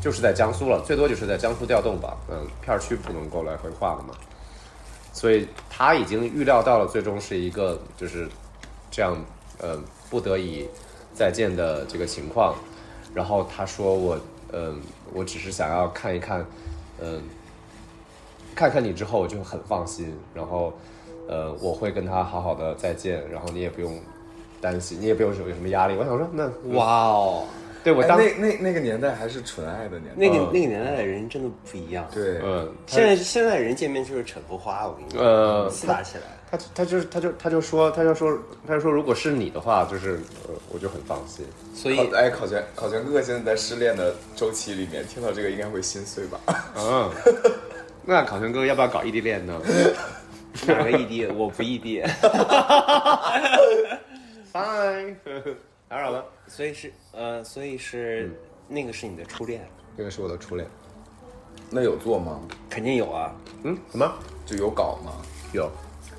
[0.00, 4.14] 就是在江苏了，最多就是在江苏调动吧，嗯，片儿区不能够来回划了嘛。
[5.12, 8.28] 所以他已经预料到了，最终是一个就是
[8.90, 9.16] 这样，
[9.58, 9.78] 呃，
[10.10, 10.68] 不得已
[11.16, 12.54] 再见的这个情况。
[13.14, 14.18] 然后他说我，
[14.52, 14.78] 嗯、
[15.14, 16.44] 我只是想要看一看，
[17.00, 17.22] 嗯、
[18.54, 20.14] 看看你之后我就很放心。
[20.34, 20.72] 然后，
[21.26, 23.98] 呃，我会跟他好好的再见，然后你也不用
[24.60, 25.96] 担心，你也不用有什么压力。
[25.96, 26.44] 我想说，那
[26.76, 27.44] 哇哦，
[27.86, 30.10] 对我当，那那那个年代还是纯爱的年代。
[30.16, 36.24] 嗯那个那个年代的人真的不一样。，对，嗯，现在现在人见面就是扯头花，我跟你说，呃，厮打起来。
[36.50, 40.14] 他他就是他就他就说他就说他就说，如果是你的话，就是
[40.48, 41.46] 呃，我就很放心。
[41.74, 46.40] 所以考哎，考全考全哥哥现在在失恋的周期里面，听到这个应该会心碎吧？
[46.76, 47.08] 嗯，
[48.04, 49.62] 那考全哥要不要搞异地恋呢？
[50.66, 51.24] 哪个异地？
[51.26, 52.02] 我不异地。
[54.52, 55.14] Fine，
[55.88, 56.24] 打扰了。
[56.48, 58.30] 所以是呃，所以是
[58.68, 60.68] 那个是你的初恋，这个是我的初恋。
[61.70, 62.40] 那有做吗？
[62.68, 63.34] 肯定有啊。
[63.62, 64.12] 嗯，什么？
[64.44, 65.12] 就有搞吗？
[65.52, 65.70] 有，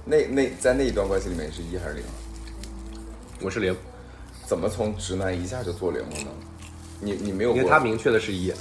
[0.06, 2.04] 那那在那一段关系里面是一还是零？
[3.42, 3.76] 我是零，
[4.46, 6.32] 怎么从直男一下就做零了呢？
[7.00, 8.54] 你你没有过，因为他明确的是一。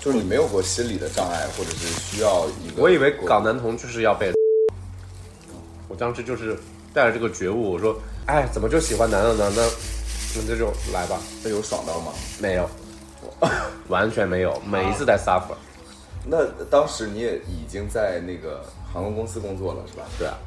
[0.00, 2.82] 就是你没有过心理的障碍，或者是需要一个。
[2.82, 4.32] 我以为港男同就是要被，
[5.88, 6.58] 我当时就是
[6.94, 9.52] 带着这个觉悟，我说哎，怎么就喜欢男的呢？
[9.54, 9.62] 那
[10.36, 11.20] 那这就来吧。
[11.42, 12.12] 那有爽到吗？
[12.40, 12.70] 没有，
[13.88, 15.56] 完全没有，每一次在 suffer。
[16.24, 16.38] 那
[16.70, 20.04] 当时你也已经在那个航空公司工作了，是吧？
[20.18, 20.38] 对啊，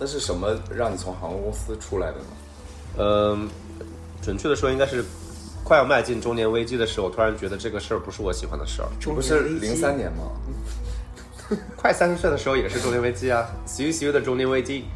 [0.00, 2.24] 那是什么让你从航空公司出来的呢？
[2.98, 3.48] 嗯，
[4.22, 5.04] 准确的说，应该是
[5.62, 8.88] 快要迈进中年危机的时候，突然觉得这个事儿不是我喜欢的事儿。
[8.98, 10.32] 这不是零三年吗？
[11.76, 14.86] 快三十岁的时候也是中年危机啊，习习的中年危机。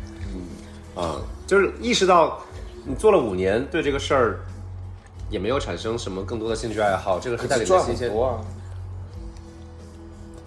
[1.01, 2.41] 嗯，啊，就是意识到
[2.85, 4.41] 你做了五年，对这个事儿
[5.31, 8.11] 也没有产生什么更多的兴趣爱好，这个是带给你新鲜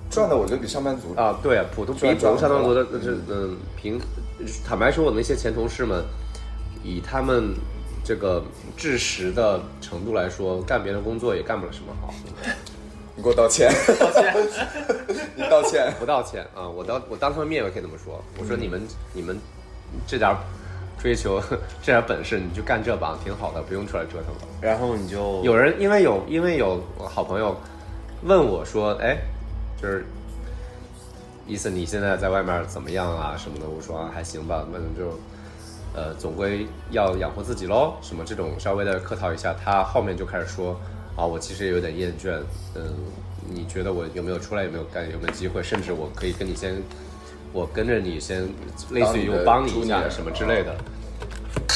[0.10, 4.00] 赚的我觉得比上班族啊，对啊，普通比普通上班族的赚这嗯平，
[4.64, 6.06] 坦白说，我那些前同事们，
[6.84, 7.56] 以他们
[8.06, 8.44] 这个
[8.78, 12.14] 知识的程度来说，干别的工作也干不了什么好。
[13.16, 14.36] 你给我道歉，道歉，
[15.36, 15.94] 你道歉。
[16.00, 16.68] 不道歉啊！
[16.68, 18.82] 我当我当他们面我可以这么说，我说你们、
[19.14, 19.36] 你们
[20.08, 20.38] 这点儿
[20.98, 21.42] 追求
[21.82, 24.42] 这点儿本事，你就干这行挺好的，不用出来折腾了。
[24.62, 27.56] 然后你就有人因为有因为有好朋友
[28.24, 29.18] 问我说，哎，
[29.82, 30.06] 就是
[31.46, 33.66] 意思你现在在外面怎么样啊什么的？
[33.68, 35.20] 我说啊还行吧，那就
[35.94, 40.80] 呃总归要养活自己喽，什么这种稍微的客套一下，他后面就开始说
[41.18, 42.40] 啊我其实也有点厌倦，
[42.76, 42.82] 嗯，
[43.50, 46.82] 你觉得我有没有出来有没有干有没有机会，甚至我可以跟你先。
[47.54, 48.50] 我跟着你先，
[48.90, 50.76] 类似于我帮你一下什么之类的，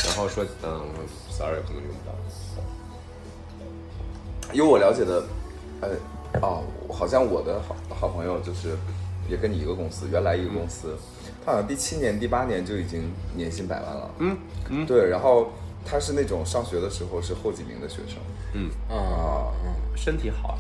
[0.06, 0.82] 然后说，嗯
[1.30, 2.14] ，sorry，可能用不到。
[4.52, 5.24] 以我了解的，
[5.82, 5.90] 呃，
[6.42, 8.76] 哦，好像我的好好朋友就是
[9.30, 10.98] 也跟你一个公司，原来一个公司，
[11.46, 14.10] 他好像第七年、第八年就已经年薪百万了。
[14.18, 14.38] 嗯
[14.70, 15.52] 嗯，对，然后
[15.86, 18.18] 他是那种上学的时候是后几名的学生。
[18.54, 19.54] 嗯，啊，
[19.96, 20.58] 身体好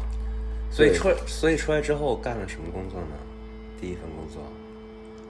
[0.70, 3.16] 所以出所以出来之后干了什么工作呢？
[3.82, 4.44] 第一份工作，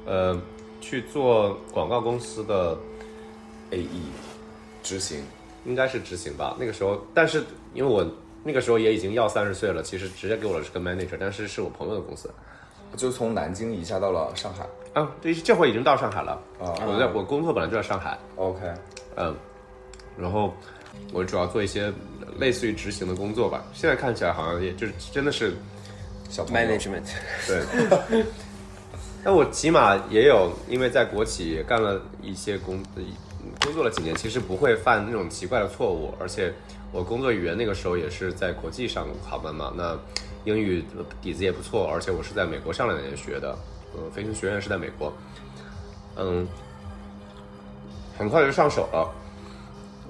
[0.07, 0.41] 呃，
[0.81, 2.77] 去做广告公司的
[3.71, 4.01] A E
[4.81, 5.21] 执行，
[5.65, 6.55] 应该是执行吧。
[6.57, 7.43] 那个时候，但是
[7.73, 8.09] 因为我
[8.43, 12.31] 那个时候也已经要三十岁了，其实直接给我的是个 manager，但是是我朋友的公司。
[12.95, 14.65] 就从南京移下到了上海。
[14.93, 16.41] 啊，对这会儿已经到上海了。
[16.57, 18.61] 啊我在我工作本来就在上海，OK，
[19.17, 19.35] 嗯，
[20.17, 20.53] 然后
[21.11, 21.91] 我主要做一些
[22.39, 23.65] 类似于执行的工作吧。
[23.73, 25.53] 现在看起来好像也就是真的是
[26.29, 27.03] 小 management，
[27.45, 28.25] 对。
[29.23, 32.81] 但我起码也有，因为在国企干了一些工，
[33.61, 36.13] 工作了几年，其实不会犯那种奇怪的错误。
[36.19, 36.53] 而且
[36.91, 39.97] 我工作语言那个时候也是在国际上航班嘛，那
[40.45, 40.83] 英语
[41.21, 43.57] 底子也不错，而且我是在美国上两年学的，
[43.93, 45.11] 呃，飞行学院是在美国，
[46.15, 46.47] 嗯，
[48.17, 49.13] 很快就上手了。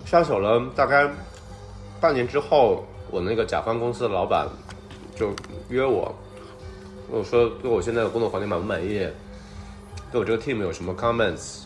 [0.06, 1.10] 上手了，大概
[2.00, 4.48] 半年之后，我那个甲方公司的老板
[5.16, 5.34] 就
[5.70, 6.16] 约我，
[7.10, 9.00] 跟我说对我现在的工作环境满不满意，
[10.12, 11.64] 对我这个 team 有什么 comments？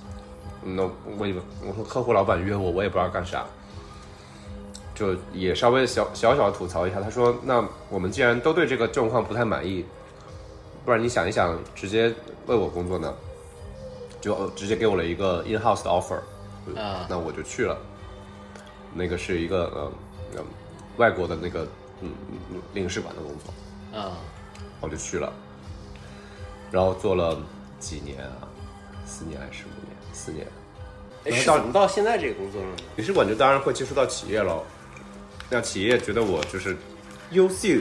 [0.63, 0.83] 那
[1.17, 3.43] 我以为我说客户老板约我，我也不知道干啥，
[4.93, 7.01] 就也稍微小小小的吐槽一下。
[7.01, 9.83] 他说：“那我们既然都对这个状况不太满意，
[10.85, 12.13] 不然你想一想，直接
[12.45, 13.11] 为我工作呢？”
[14.21, 16.19] 就呃直接给我了一个 in house 的 offer，
[16.79, 17.75] 啊那我就去了。
[18.93, 19.91] 那个是一个呃
[20.37, 20.43] 呃
[20.97, 21.67] 外国的那个
[22.75, 23.99] 领事馆的工作。
[23.99, 24.11] 啊，
[24.81, 25.31] 我就去了，
[26.71, 27.37] 然后做了
[27.79, 28.49] 几年啊，
[29.05, 29.95] 四年还是五年？
[30.11, 30.45] 四年。
[31.23, 32.75] 哎，是怎么到现在这个工作了呢？
[32.95, 34.63] 领事馆就当然会接触到企业喽，
[35.51, 36.75] 那企业觉得我就是
[37.29, 37.79] 优秀，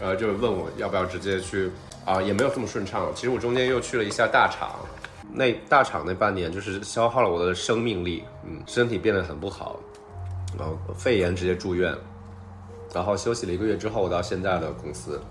[0.00, 1.70] 呃，就问我要不要直接去
[2.04, 3.12] 啊，也没有这么顺畅。
[3.14, 4.74] 其实我中间又去了一下大厂，
[5.32, 9.78] 那大厂那半年就是消耗了我的生命力，嗯，身体变得很不好，
[10.58, 11.96] 然后肺炎直接住院，
[12.92, 15.22] 然后休息了一个月之后我到现在的公司。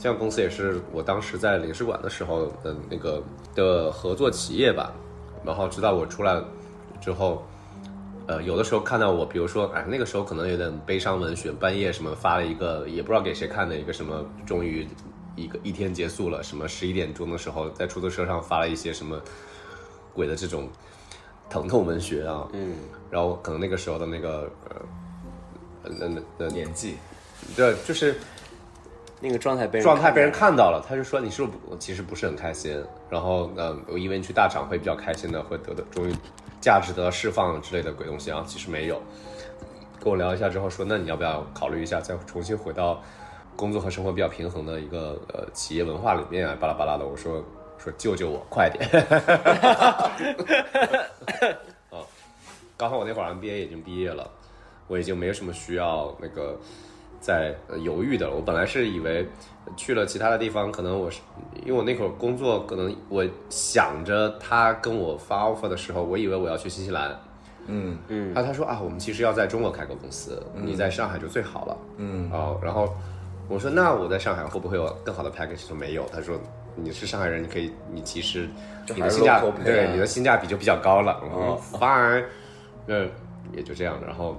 [0.00, 3.22] 这样公司也是我当时在领事馆的时候的那个
[3.54, 4.94] 的合作企业吧，
[5.44, 6.42] 然后直到我出来
[7.02, 7.44] 之后，
[8.26, 14.88] 呃，有的时候看到我，比如说，哎，那个时候可能有点悲伤文学，半夜什么发了一个也不知道给谁看的一个什么，终于
[15.36, 19.20] 一个一天结束了，什么十一点钟的时候在出租车上发了一些什么
[20.14, 20.66] 鬼的这种
[21.50, 22.74] 疼痛文学啊，嗯，
[23.10, 26.96] 然后可能那个时候的那个呃，那那那年纪。
[27.54, 28.16] 对，就是
[29.20, 32.82] 那个状态被人状态被人看看到了，他就说你是不是其实不是很开心？
[33.10, 36.14] 然后呃，我以为你去大厂会比较开心的，会得到终于
[36.60, 39.00] 价值得到释放之类的鬼东西啊，其实没有。
[40.02, 43.02] 跟我聊一下之后说，那你要不要考虑一下，再重新回到
[43.54, 47.06] 工作和生活比较平衡的一个呃企业文化里面啊，巴拉巴拉的。
[47.06, 47.44] 我说
[47.76, 48.88] 说救救 我，快点！
[51.90, 52.00] 啊，
[52.78, 54.30] 刚好我那会儿 MBA 已经毕业了，
[54.86, 56.58] 我已经没有什么需要那个
[57.20, 58.34] 在呃犹豫的了。
[58.34, 59.26] 我本来是以为
[59.76, 61.20] 去了其他的地方，可能我是
[61.64, 67.16] 因为我那会儿工作，可能我想着他跟我发 offer 的时候，我以为我要去新西兰，
[67.66, 71.76] 嗯嗯啊，他说啊，我们其实要在中国开个公司，你在上海就最好了。
[71.98, 72.92] 嗯哦，然后
[73.48, 75.66] 我说那我在上海会不会有更好的 package？
[75.66, 76.38] 说没有，他说
[76.74, 78.48] 你是上海人，你可以，你其实
[78.94, 81.12] 你的性价 pay 对啊你的性价比就比较高了。
[81.32, 82.24] 哦嗯，fine，
[82.86, 83.00] 那
[83.56, 84.36] 也就这样，然后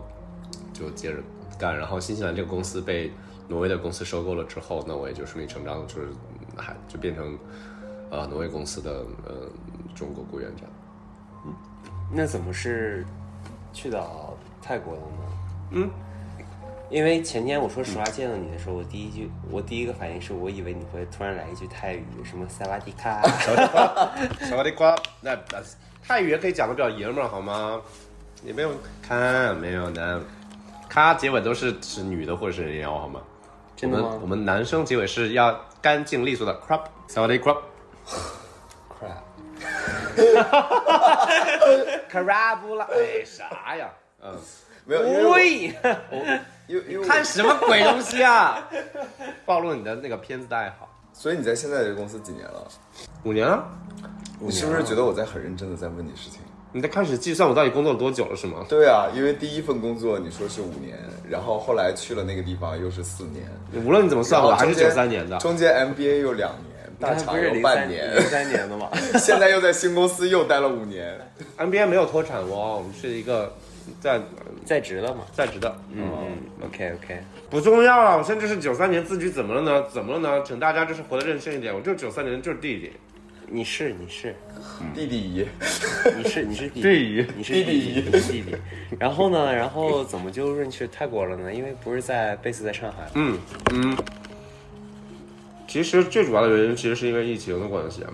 [0.73, 1.17] 就接着
[1.61, 3.11] 干，然后新西兰这个公司被
[3.47, 7.37] 挪威的公司收购了之后，那我也就顺理成章地就是嗯还就变成
[8.09, 9.47] 呃挪威公司的呃
[9.93, 10.71] 中国雇员这样。
[12.11, 13.05] 那怎么是
[13.71, 15.07] 去到泰国的呢？
[15.73, 15.89] 嗯，
[16.89, 23.21] 因为前天我说实话见到你的时候，我第一句我第一个反应是我以为你会突然来一句泰语，什么萨瓦迪卡，
[24.41, 25.61] 萨瓦迪卡，那那
[26.03, 27.79] 泰语也可以讲的比较爷们儿好吗？
[28.43, 28.71] 也没有
[29.03, 30.19] 看没有的，
[30.91, 33.21] 咔结尾都是是女的或者是人妖好吗？
[33.77, 37.59] 真的吗我们我们男生结尾是要干净利索的 crop，小瓦迪 crop。
[38.99, 39.21] crap，
[42.09, 43.89] 卡拉布拉， 哎，啥呀？
[44.21, 44.35] 嗯，
[44.83, 45.67] 没有，因为我喂，
[46.67, 48.67] 因为因为我看什么鬼东西啊？
[49.47, 50.89] 暴露你的那个片子的爱好。
[51.13, 52.67] 所以你在现在这个公司几年了？
[53.23, 53.65] 五年了，
[54.39, 56.41] 你是不是觉得我在很认真的在问你事情？
[56.73, 58.65] 你在开始计算我到底工作了多久了是吗？
[58.69, 60.97] 对啊，因为第一份工作你说是五年，
[61.29, 63.45] 然后后来去了那个地方又是四年，
[63.85, 65.37] 无论你怎么算，我还是九三年的。
[65.39, 68.89] 中间 MBA 又两年，大厂又不是零半年三零，三年的嘛？
[69.19, 71.19] 现在又在新公司又待了五年。
[71.59, 73.53] MBA 没有脱产哦，我们是一个
[73.99, 74.21] 在
[74.63, 75.25] 在职的嘛？
[75.33, 75.75] 在职的。
[75.93, 76.05] 嗯
[76.65, 78.15] ，OK OK，不重要啊！
[78.15, 79.83] 我现在就是九三年自己，怎么了呢？
[79.91, 80.41] 怎么了呢？
[80.45, 81.75] 请大家就是活得任性一点。
[81.75, 82.93] 我就九三年，就是弟弟。
[83.53, 84.33] 你是你是
[84.95, 85.45] 弟弟姨，
[86.17, 88.55] 你是你是弟弟你是弟弟弟你是弟弟。
[88.97, 89.53] 然后呢？
[89.53, 91.53] 然后怎么就润去泰国了呢？
[91.53, 93.09] 因为不是在贝斯在上海？
[93.15, 93.37] 嗯
[93.73, 93.97] 嗯，
[95.67, 98.09] 其实最主要的原因其实是因为疫情的关系啊。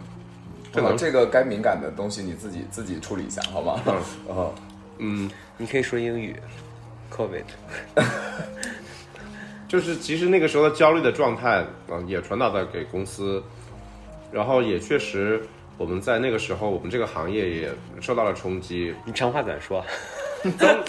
[0.73, 3.79] 这能哦这个该敏感的东西你自己自己处理一下好吗？
[4.27, 4.51] 嗯，
[4.97, 6.35] 嗯，你可以说英语
[7.15, 7.43] ，COVID。
[9.67, 13.43] 就是其实那个时候的焦虑的状态嗯、也传导到给公司，
[14.37, 15.41] 然后也确实
[15.79, 19.83] 我们在那个时候，我们这个行业也受到了冲击，你长话短说。
[20.59, 20.83] 增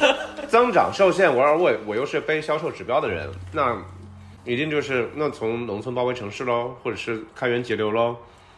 [0.47, 3.75] 增长受限，我而我我又是背销售指标的人，那
[4.45, 8.15] 一定就是那从农村包围城市喽，或者是开源节流喽，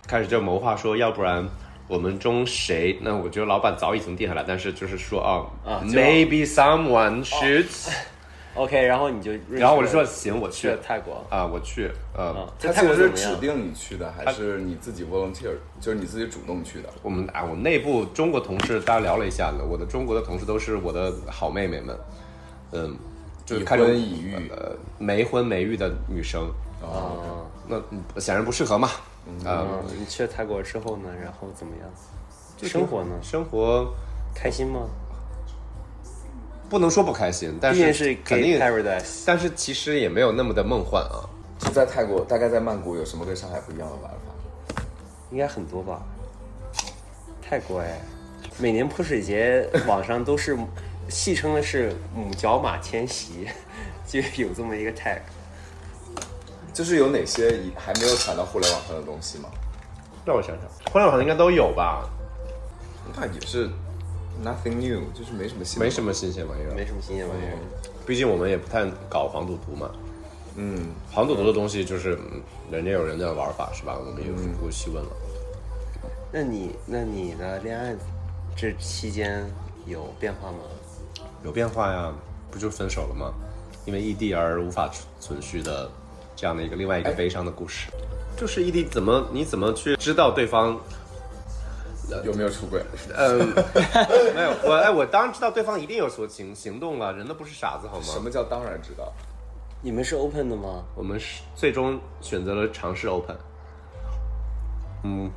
[0.08, 1.48] 开始就谋划说，要不然
[1.86, 2.98] 我们中谁？
[3.00, 7.88] 那我觉得老板早已经定下来，但是就是说啊啊就要 m a y b e someone should，、
[8.54, 11.24] OK，然后你就，然后我就说行，我去泰国。
[11.30, 13.36] 啊，我去，呃，啊，他在泰其实是指？
[13.36, 16.88] 定你去的，还是你自己 volunteer，就是你自己主动去的？
[17.02, 21.96] 我们啊，我内部中国同事大家聊了一下呢，我的中国的同事都是我的好妹妹们，
[22.72, 22.96] 嗯，
[23.46, 26.50] 就是已开始婚已育呃，没婚没育的女生，
[26.82, 28.88] 哦，啊，那嗯显然不适合嘛，
[29.44, 31.08] 啊、嗯，你去了泰国之后呢？
[31.22, 31.88] 然后怎么样？
[32.68, 33.14] 生活呢？
[33.22, 33.94] 生活
[34.34, 34.80] 开心吗？
[36.70, 39.24] 不能说不开心，但是是肯定，Paradise。
[39.26, 41.28] 但是其实也没有那么的梦幻啊。
[41.58, 44.82] 就在泰国，大概在曼谷有什么跟上海不一样的玩法？
[45.32, 46.00] 应该很多吧？
[47.42, 48.00] 泰国哎，
[48.56, 50.56] 每年泼水节网上都是
[51.08, 53.48] 戏称的是母角马迁徙，
[54.06, 55.18] 就有这么一个 tag。
[56.72, 59.48] 就是有哪些已还没有传到互联网上的东西吗？
[60.24, 62.08] 让我想想，互联网上应该都有吧，
[63.16, 63.68] 那也是
[64.44, 65.84] nothing new，就是没什么新的。
[65.84, 66.74] 没什么新鲜玩意儿。
[66.74, 67.58] 没什么新鲜玩意儿。
[68.06, 69.90] 毕竟我们也不太搞黄赌毒嘛。
[70.56, 73.96] 嗯，黄赌毒的东西就是，嗯人家有人的玩法是吧？
[73.98, 75.10] 我们也不会细问了。
[76.32, 77.94] 那你那你的恋爱
[78.56, 79.48] 这期间
[79.86, 80.58] 有变化吗？
[81.44, 82.12] 有变化呀，
[82.50, 83.32] 不就分手了吗？
[83.86, 85.90] 因为异地而无法存存续的
[86.36, 87.88] 这样的一个另外一个悲伤的故事。
[88.36, 90.78] 就是异地怎么你怎么去知道对方？
[92.24, 92.82] 有没有出轨？
[93.14, 93.38] 呃，
[94.34, 98.04] 没有，我哎，我当然知道对方一定有所行行动了，人都不是傻子好吗？
[98.04, 99.12] 什么叫当然知道？
[99.82, 100.84] 你们是 open 的吗？
[100.94, 103.36] 我们是最终选择了尝试 open。
[105.04, 105.30] 嗯，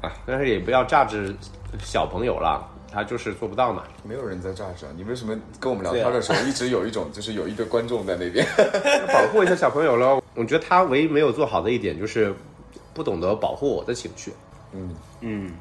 [0.00, 1.34] 啊，但是也不要榨汁
[1.78, 3.82] 小朋友了，他就是做不到嘛。
[4.02, 8.46] 没有人在这儿啊，你为什么跟我们聊天的时候一直有一种就是有一堆观众在那边？
[8.46, 10.22] 要 保护一下小朋友喽。
[10.34, 12.34] 我觉得他唯一没有做好的一点就是
[12.94, 14.32] 不懂得保护我的情绪。
[14.72, 15.52] 嗯，嗯，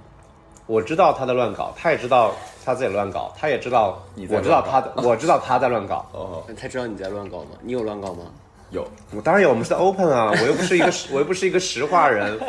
[0.67, 6.05] 我知道他在乱搞，他也知道他自己乱搞，他也知道你在我知道乱搞他的， 我知道他在乱搞。
[6.11, 7.51] 哦，他知道你在乱搞吗？
[7.61, 8.25] 你有乱搞吗？
[8.71, 8.83] 有，
[9.15, 12.39] 我当然有，我们是在 open 啊，我又不是一个， 我又不是一个实话人，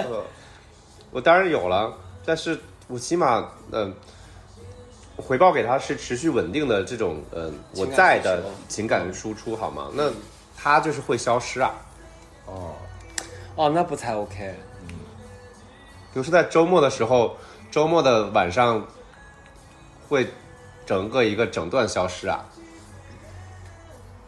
[1.13, 1.93] 我当然有了，
[2.25, 2.59] 但是
[2.89, 3.93] 我起码嗯、
[5.17, 9.89] 回报给他是持续稳定的这种嗯、我在的情感输出好吗？
[9.93, 10.11] 那
[10.57, 11.71] 他就是会消失啊。
[12.47, 12.73] 哦，
[13.57, 14.55] 哦，那不才 OK。
[16.13, 17.37] 比如说在周末的时候，
[17.77, 18.83] 周末的晚上
[20.09, 20.27] 会
[20.87, 22.43] 整个一个整段消失啊？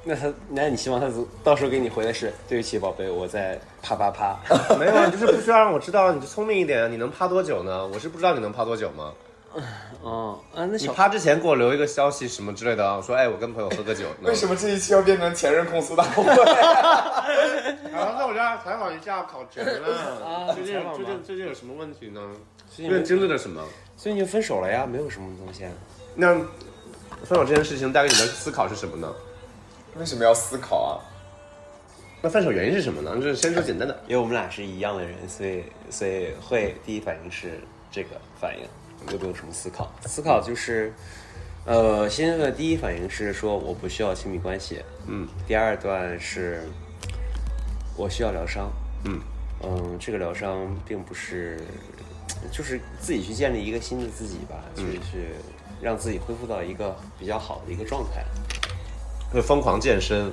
[0.05, 1.11] 那他，那你希望他
[1.43, 4.37] 到时候给你回的是对不起，宝贝，我在啪啪啪。
[4.79, 6.93] 没有，你就是不需要让我知道，你就聪明一点。
[6.93, 7.87] 你能趴多久呢？
[7.87, 9.15] 我是不知道你能趴多久吗？
[10.03, 14.07] 哦，啊，那你小趴之前给我留一个消息什么之类的啊，说哎，我跟朋友喝个酒。
[14.23, 16.23] 为什么这一期要变成前任控诉大会？
[17.93, 22.21] 啊，那我就要采访一下考哲了啊最近采访吧最近最近有什么问题呢？
[22.71, 23.63] 最近最近经历了什么？
[23.97, 25.71] 最近就分手了呀，没有什么东西啊。
[26.15, 26.35] 那
[27.25, 29.13] 分手这件事情带给你的思考是什么呢？
[29.97, 30.95] 为什么要思考啊？
[32.23, 33.15] 那分手原因是什么呢？
[33.17, 33.99] 就是先说简单的。
[34.07, 38.65] 因为我们俩是一样的人，所以所以会第一反应是这个反应，
[39.13, 39.91] 又没有什么思考。
[40.07, 40.93] 思考就是，
[41.65, 46.63] 呃，先的第一反应是说我不需要亲密关系，嗯第二段是
[47.97, 48.71] 我需要疗伤，
[49.05, 49.21] 嗯
[49.63, 51.61] 嗯，这个疗伤并不是，
[52.53, 55.29] 就是自己去建立一个新的自己吧，去去
[55.81, 58.25] 让自己恢复到一个比较好的一个状态。
[59.31, 60.33] 会疯狂健身，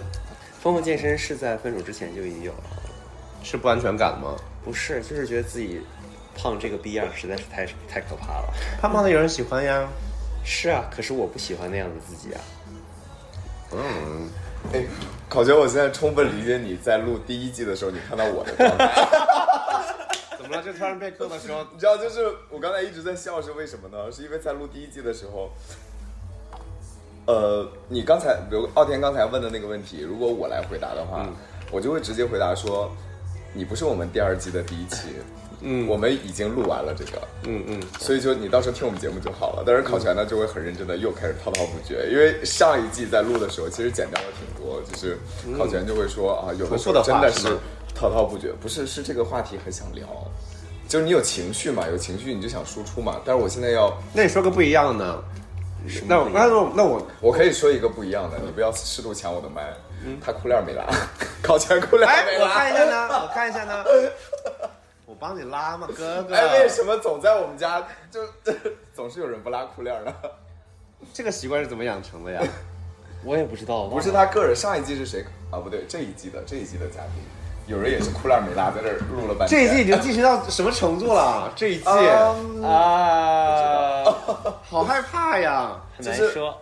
[0.61, 2.63] 疯狂健身是在分手之前就已经有了，
[3.43, 4.35] 是不安全感吗？
[4.63, 5.81] 不是，就是觉得自己
[6.35, 8.53] 胖这个逼样实在是太太可怕了。
[8.81, 9.87] 胖胖的有人喜欢呀。
[10.47, 12.41] 是啊，可是我不喜欢那样的自己啊。
[13.71, 14.29] 嗯，
[14.71, 14.85] 哎，
[15.27, 18.93] 考全，我现在充分理解你在录第一季的时候，你看到我的状态。
[20.37, 20.61] 怎么了？
[20.61, 24.11] 就突然被克的时候，你知道，就是我刚才一直在笑，是为什么呢？
[24.11, 25.49] 是因为在录第一季的时候，
[27.25, 31.27] 呃，你刚才比如傲天刚才问的那个问题，如果我来回答的话，
[31.71, 32.95] 我就会直接回答说，
[33.51, 35.07] 你不是我们第二季的第一期，
[35.65, 35.87] 嗯。
[35.87, 39.63] 我们已经录完了这个，嗯嗯，所以就你到时候听我们节目就好了。
[39.65, 45.17] 但是考全呢就会很认真的又开始滔滔不绝，因为上一季在录的时候其实剪掉了挺多，就是
[45.57, 47.57] 考全就会说啊，有的时候真的是
[47.93, 50.07] 滔滔不绝，不是是这个话题很想聊，
[50.87, 53.19] 就是你有情绪嘛，有情绪你就想输出嘛。
[53.25, 55.05] 但是我现在要，那你说个不一样的。
[55.05, 55.23] 呢？
[56.07, 57.07] 那我那我那我。
[57.21, 59.71] 我可以说一个不一样的，你不要试图抢我的麦。
[60.23, 60.83] 他裤链没拉，
[61.41, 62.71] 考全裤链没，哎我看。
[62.71, 63.83] 一下呢，我看一下呢，
[65.15, 66.35] 我帮你拉嘛， 哥哥。
[66.35, 68.19] 哎，为什么总在我们家就
[68.93, 70.13] 总是有人不拉裤链呢？
[71.13, 72.41] 这个习惯是怎么养成的呀？
[73.23, 75.59] 我也不知道，不是他个人，上一季是谁啊？
[75.59, 77.23] 不对，这一季的这一季的嘉宾，
[77.67, 79.49] 有人也是裤链没拉，在这儿录了半天。
[79.49, 81.49] 这一季已经进行到什么程度了？
[81.55, 84.03] 这一季嗯啊，
[84.69, 85.79] 好害怕呀！
[85.95, 86.61] 很难就是说。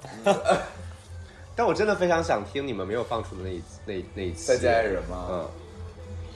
[1.56, 4.46] 但我真的非常想听你们没有放出的那一那那一期。
[4.46, 5.28] 再见爱人吗？
[5.30, 5.48] 嗯，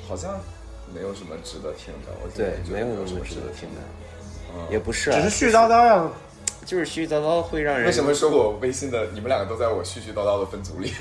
[0.07, 0.39] 好像
[0.93, 2.13] 没有什么值得听的。
[2.23, 6.09] 我觉得没有有什么值得听听的的。，也不是啊，只是絮叨叨呀。
[6.65, 10.91] 就是絮絮叨叨会让人为什么说我微信的你们两个都在我絮絮叨叨的分组里？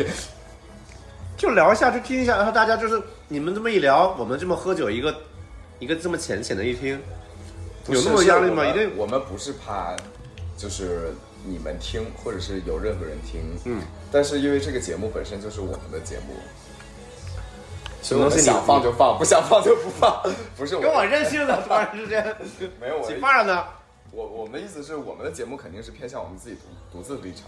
[1.37, 5.13] 就聊一下，就听一下，然后大家就是你们这么一聊，我们这么喝酒，一个
[5.81, 6.99] 一个这么浅浅的一听，
[7.89, 8.65] 有那么压力吗？
[8.65, 9.97] 一定我们不是怕，
[10.57, 11.13] 就是
[11.45, 13.83] 你们听，或者是有任何人听，嗯，
[14.13, 16.35] 但是因为这个节目本身就是我们的节目，
[18.07, 20.23] 所以么东西想放就放，不想放就不放，
[20.57, 22.25] 不是跟我任性了突然之间
[22.81, 23.65] 没有我起范儿了呢。
[24.13, 27.43] 我我们的意思是我们的节目肯定是偏向我们自己独独自的立场，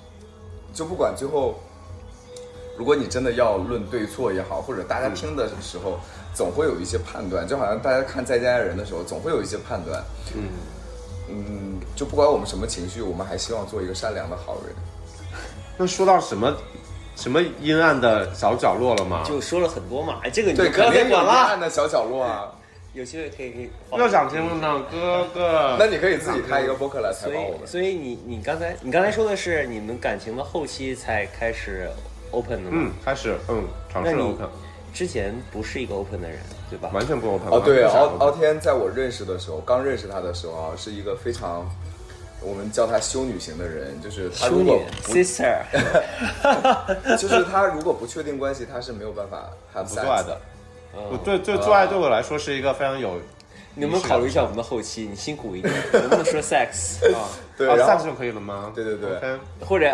[0.74, 1.60] 就不管最后，
[2.76, 6.00] 如果你真的要论对错也好，或者大家听的时候，
[6.34, 10.02] 总会有一些判断，就好像大家看《再见爱人》的时候，总会有一些判断。
[10.34, 10.50] 嗯，
[11.28, 14.74] 嗯，就不管我们什么情绪，我们还希望做一个善良的好人。
[15.78, 16.52] 那说到什么
[17.18, 19.24] 什么阴暗的小角落了吗？
[19.26, 20.20] 就说了很多嘛？
[20.22, 22.52] 哎这个你不要肯定有阴再管了，暗的小角落啊。
[22.94, 23.98] 有机会可以可以放。
[23.98, 25.76] 又想听了呢，哥哥。
[25.78, 27.60] 那你可以自己开一个播客来采所访我们。
[27.64, 31.88] 以所以你你刚才你刚才说的是你们感情的后期才开始
[32.30, 32.76] open 的吗？
[32.80, 34.48] 嗯，开始嗯尝那你试了 open，
[34.94, 36.38] 之前不是一个 open 的人，
[36.70, 36.88] 对吧？
[36.94, 37.48] 完全不 open。
[37.50, 41.68] 哦，对，完全不敖 open 敖天在我认识的时候，刚认识他的时候啊，是一个非常，
[42.40, 45.58] 我们叫他修女型的人，就是他修女如果不，sister，
[47.18, 50.40] 就是她如果不确定关系，她是没有办法 have 不爱的。
[50.94, 53.20] 嗯我对对做爱对我来说是一个非常有
[53.74, 55.02] 你能不能考虑一下我们的后期？
[55.08, 58.72] 你辛苦一点， 能不能说 sex 啊，啊对然后 sex 就可以了吗？
[58.74, 59.86] 对对对 OK，或者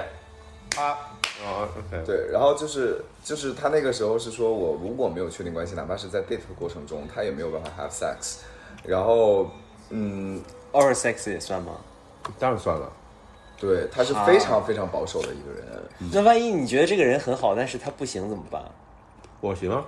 [0.76, 0.96] 啊，
[1.44, 8.36] 哦 OK，对，然后就是就是他那个时候是说我如果没有确定关系，哪怕是在 date 的过程中，他也没有办法 have sex。
[8.84, 9.50] 然后，
[9.90, 10.40] 嗯
[10.72, 11.72] ，oral sex 也算吗？
[12.38, 12.92] 当然算了。
[13.56, 15.64] 对，他是非常非常保守的一个人。
[16.12, 18.62] 那万一你觉得这个人很好，但是他不行怎么办？
[19.40, 19.84] 我行啊，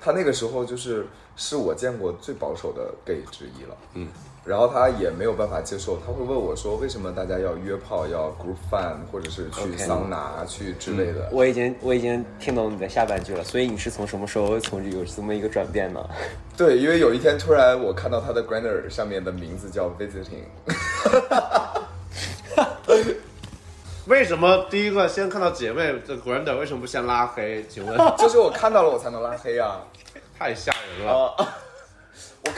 [0.00, 1.06] 他那个时候就是
[1.36, 3.76] 是我见过最保守的 gay 之一了。
[3.92, 4.08] 嗯，
[4.44, 11.30] 然后他也没有办法接受，他会问我说，为什么大家要约炮，要 group fun，或者是去桑拿去之类的？
[11.32, 16.06] 我已经我已经听懂你的下半句了，所以你是从什么时候从有这么一个转变呢？
[16.58, 20.44] 对，因为有一天突然我看到他的 Grinder 上面的名字叫 visiting，
[24.06, 27.64] 为什么第一个先看到姐妹的 Grander 为什么不先拉黑？
[27.68, 29.80] 请问 就是我看到了我才能拉黑啊。
[30.38, 31.34] 太吓人了。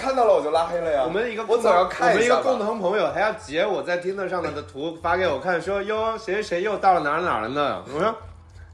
[0.06, 1.02] 看到了我就拉黑了呀。
[1.04, 7.82] 我们一个我总要看我们一个共同朋友还要截我在 Tinder 上面的图发给我看，说哟谁谁谁又到了哪儿哪儿了呢？
[7.92, 8.14] 我说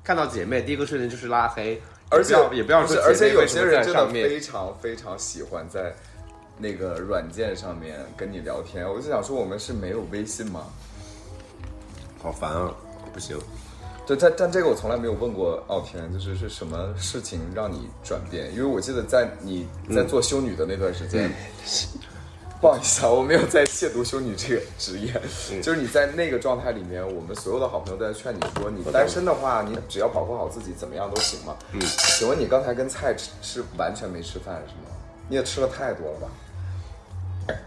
[0.05, 1.80] 看到姐妹第一个瞬间就是拉黑，
[2.11, 5.95] 而且也不要说不，而且有些人真的非常非常喜欢在
[6.59, 8.87] 那个软件上面跟你聊天。
[8.87, 10.66] 我就想说，我们是没有微信吗？
[12.22, 12.70] 好烦啊，
[13.14, 13.39] 不行。
[14.07, 18.53] 对，但但这个我从来没有问过傲天，就是是什么事情让你转变？
[18.53, 21.30] 因为我记得在你在做修女的那段时间，
[22.61, 25.12] 不好意思啊，我没有在亵渎修女这个职业，
[25.62, 31.57] 就是你在那个状态里面，我们所有的好朋友都在劝你说，你单身的话，你只要保护好自己，怎么样都行嘛。
[31.72, 31.80] 嗯，
[32.18, 34.96] 请问你刚才跟菜吃是完全没吃饭是吗？
[35.28, 36.28] 你也吃了太多了吧？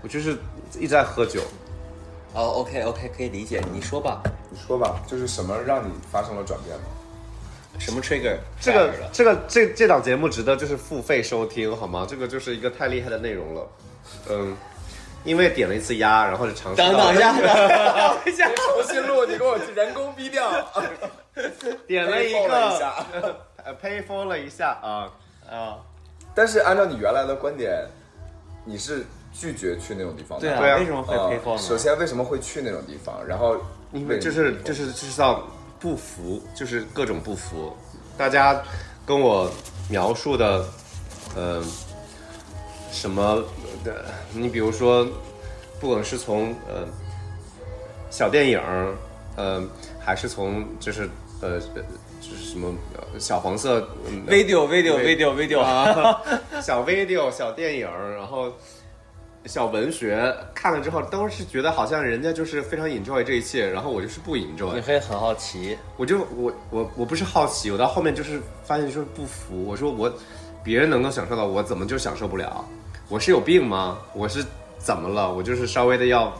[0.01, 0.37] 我就是
[0.77, 1.41] 一直在喝酒，
[2.33, 4.21] 哦，OK OK，可以理解，你说吧，
[4.55, 6.85] 你说吧，就是什么让你发生了转变吗？
[7.77, 8.37] 什么 trigger？
[8.61, 12.07] 这个这个这这档节目值得就是付费收听好吗？
[12.09, 13.67] 这个就是一个太厉害的内容了，
[14.29, 14.55] 嗯，
[15.25, 20.49] 因为点了一次鸭，然后就尝试到等等一下，等一下， 重新录，你给我人工逼掉，
[21.85, 22.93] 点了一个下。
[23.65, 25.11] 呃 pay for 了一下啊，
[25.49, 25.77] 啊，
[26.33, 27.85] 但是按照你原来的观点，
[28.63, 29.03] 你是
[29.33, 30.47] 拒绝去那种地方的。
[30.47, 31.57] 对啊，为什么会呃 pay for 呢？
[31.57, 33.25] 首先，为什么会去那种地方？
[33.27, 33.57] 然后，
[33.91, 35.47] 因为就是就是就是到
[35.79, 37.75] 不服，就是各种不服，
[38.17, 38.61] 大家
[39.05, 39.51] 跟我
[39.89, 40.65] 描述的，
[41.35, 41.63] 呃，
[42.91, 43.43] 什么
[43.83, 45.07] 的，你比如说，
[45.79, 46.87] 不管是从呃
[48.09, 48.95] 小电影儿，
[49.35, 49.63] 呃，
[49.99, 51.09] 还是从就是
[51.41, 51.81] 呃呃
[52.21, 56.21] 就是什么呃小黄色、嗯 video video video video 啊，
[56.61, 58.51] 小 video、小电影儿，然后
[59.45, 64.81] 小文学，看了之后都是觉得好像人家就是非常 enjoy 这一切，然后我就是不 enjoy 你。
[64.81, 69.63] 会很好奇，我就我我我不是好奇，我到后面就是发现就是不服。
[69.65, 70.11] 我说我
[70.63, 72.65] 别人能够享受到，我怎么就享受不了？
[73.09, 73.99] 我是有病吗？
[74.13, 74.43] 我是
[74.77, 75.31] 怎么了？
[75.31, 76.33] 我就是稍微的要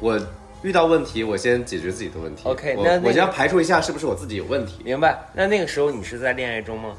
[0.00, 0.20] 我。
[0.62, 2.42] 遇到问题，我先解决自己的问题。
[2.48, 4.82] OK，我那那个我先要排除一下是不是我自己有问题。
[4.82, 5.16] 明白？
[5.32, 6.92] 那那个时候你是在恋爱中吗？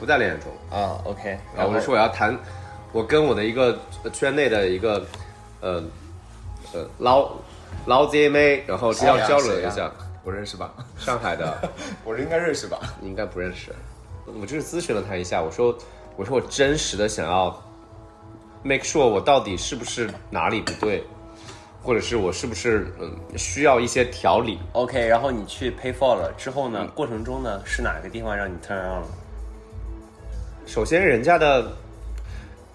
[0.00, 2.36] 不在恋爱中，啊，OK，然后我就说我要谈，
[2.94, 3.76] 我跟我的一个
[4.12, 5.04] 圈内的一个
[5.60, 5.82] 呃
[6.72, 7.32] 呃老
[7.86, 9.90] 老姐妹，然后要交流一下，
[10.22, 10.72] 我认识吧？
[10.96, 11.68] 上海的。
[12.06, 12.78] 我应该认识吧？
[13.00, 13.74] 你应该不认识。
[14.40, 15.76] 我就是咨询了他一下，我说
[16.16, 17.60] 我说我真实的想要
[18.62, 21.02] make sure 我到底是不是哪里不对，
[21.82, 24.60] 或者是我是不是嗯需要一些调理。
[24.72, 29.06] OK，然后你去 pay for 了之后呢，过程中呢是哪个地方让你 turn on 了？
[30.64, 31.70] 首先，人家的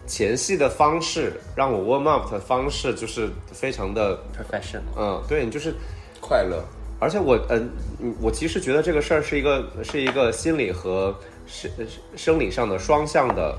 [0.09, 4.81] 前戏的方式，让我 warm up 的方式就是非常的 professional。
[4.97, 5.75] 嗯，对，你就是
[6.19, 6.63] 快乐，
[6.99, 7.69] 而且我嗯、
[8.01, 11.71] 嗯我其实觉得这个事儿是一个是一个心理和生
[12.15, 13.55] 生理上的双向的，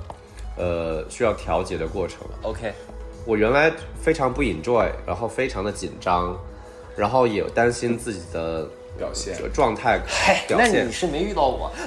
[0.58, 2.18] 呃，需要调节的过程。
[2.42, 2.72] OK，
[3.24, 3.72] 我原来
[4.02, 6.36] 非常不 enjoy，然后非常的紧张，
[6.96, 11.70] 然后也担心自己的表现这个状态嗨，表现那你是没遇到我。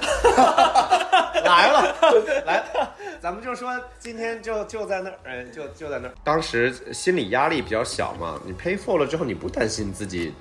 [1.43, 1.95] 来了，
[2.45, 6.13] 来了，咱们就说今天就就在那儿，哎，就就在那儿。
[6.25, 10.33] 当时心理压力比较小嘛，你 pay for 了之后，你不担心自己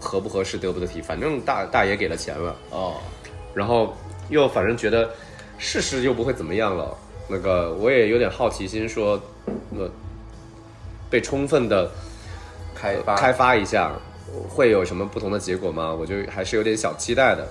[0.00, 2.96] 合不合适、得不得体，反正大大爷给了钱了，哦，
[3.54, 3.96] 然后
[4.30, 5.08] 又反正觉得
[5.58, 6.92] 试试又不会怎么样了。
[7.28, 9.22] 那个我也有点好奇心说，
[9.70, 9.88] 那
[11.08, 11.88] 被充分的
[12.74, 13.92] 开发开发一下，
[14.48, 15.94] 会有什么不同的结果吗？
[15.94, 17.46] 我就还是有点小期待的，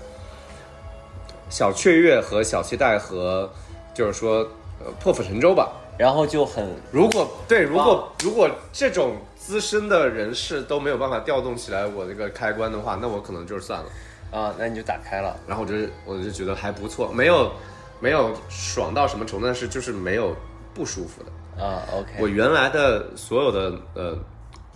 [1.50, 3.50] 小雀跃和小期待和
[3.94, 4.48] 就是说
[4.80, 5.72] 呃破釜沉舟吧。
[5.98, 13.86] 然后就很如果对，如果如果这种资深的人士都没有办法调动起来我这个开关的话，那我可能就是算了。
[14.32, 15.38] 啊，那你就打开了。
[15.46, 15.76] 然后我就
[16.06, 17.52] 我就觉得还不错，没有
[18.00, 20.36] 没有爽到什么程度，但是就是没有
[20.74, 21.64] 不舒服的。
[21.64, 24.18] 啊，OK，我原来的所有的呃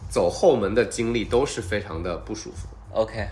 [0.10, 2.68] 走后门的经历都是非常的不舒服。
[2.92, 3.26] OK，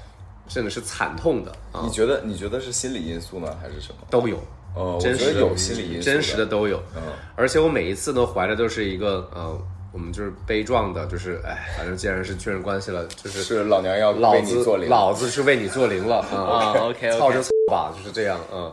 [0.48, 3.98] 甚至是惨痛的啊你，觉得你觉得是心理因素呢，还是什么？
[4.10, 4.40] 都有，
[4.76, 6.78] 呃，我真实的有心理因素，真实的，都有。
[6.96, 7.02] 嗯，
[7.36, 9.58] 而且我每一次都怀着都是一个呃，
[9.92, 18.72] 我们就是悲壮的，就是哎，反正既然是确认关系了，就是是老娘要老子为你做零，老子是为你做零了啊啊，OK，OK 操就操吧，就是这样嗯。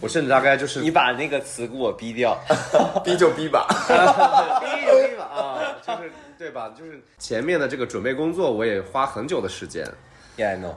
[0.00, 2.36] 我甚至大概就是你把那个词给我逼掉。
[3.02, 3.66] 逼就逼吧。
[4.60, 5.56] 逼就逼吧啊，
[5.86, 6.70] 就是对吧？
[6.78, 9.86] 就是前面的这个准备工作，我也花很久的时间
[10.36, 10.74] ，Yeah, I know，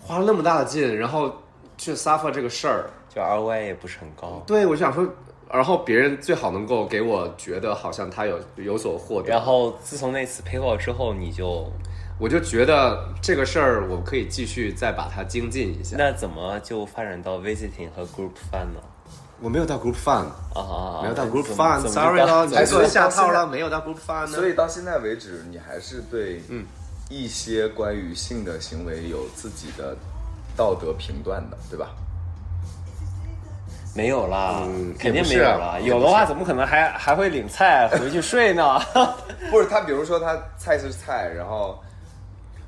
[0.00, 1.32] 花了那么大的劲，然后
[1.76, 4.42] 去 suffer 这个事儿，就 ROI 也不是很高。
[4.46, 5.06] 对我就想说，
[5.50, 11.70] 然后别人最好能够给我觉得好像他有有所获得，然后自从那次 PayPal 之后，你就
[12.18, 15.96] 我就觉得这个事儿我可以继续再把它精进一下。
[15.98, 18.80] 那怎么就发展到 visiting 和 group fun 呢？
[19.40, 21.02] 我没有到 group fun，啊啊啊！
[21.02, 24.32] 没有到 group 怎么 fun，怎么 sorry 就到了，你还说下套了，没有到 group fun 呢。
[24.32, 26.66] 所以到现在为止，你还是对嗯
[27.08, 29.96] 一些关于性的行为有自己的
[30.56, 31.90] 道德评断的，对吧？
[33.98, 35.76] 没有啦，嗯肯定没有啦。
[35.80, 38.78] 有的话，怎么可能还还会领菜 回去睡呢？
[39.50, 41.76] 不是他，比如说他菜是菜，然后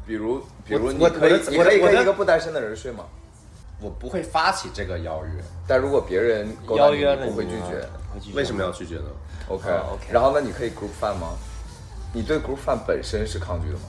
[0.04, 3.04] 比如比如我我你可以我的你可以跟一个不单身的人睡吗？
[3.80, 7.86] 我不会发起这个邀约，但如果别人邀约了你不会拒绝。
[8.34, 9.04] 为什么要拒绝呢
[9.48, 11.28] ？OK 哦，OK 然后那，你可以 group fun 吗？
[12.12, 13.82] 你对 group fun 本身是抗拒的吗？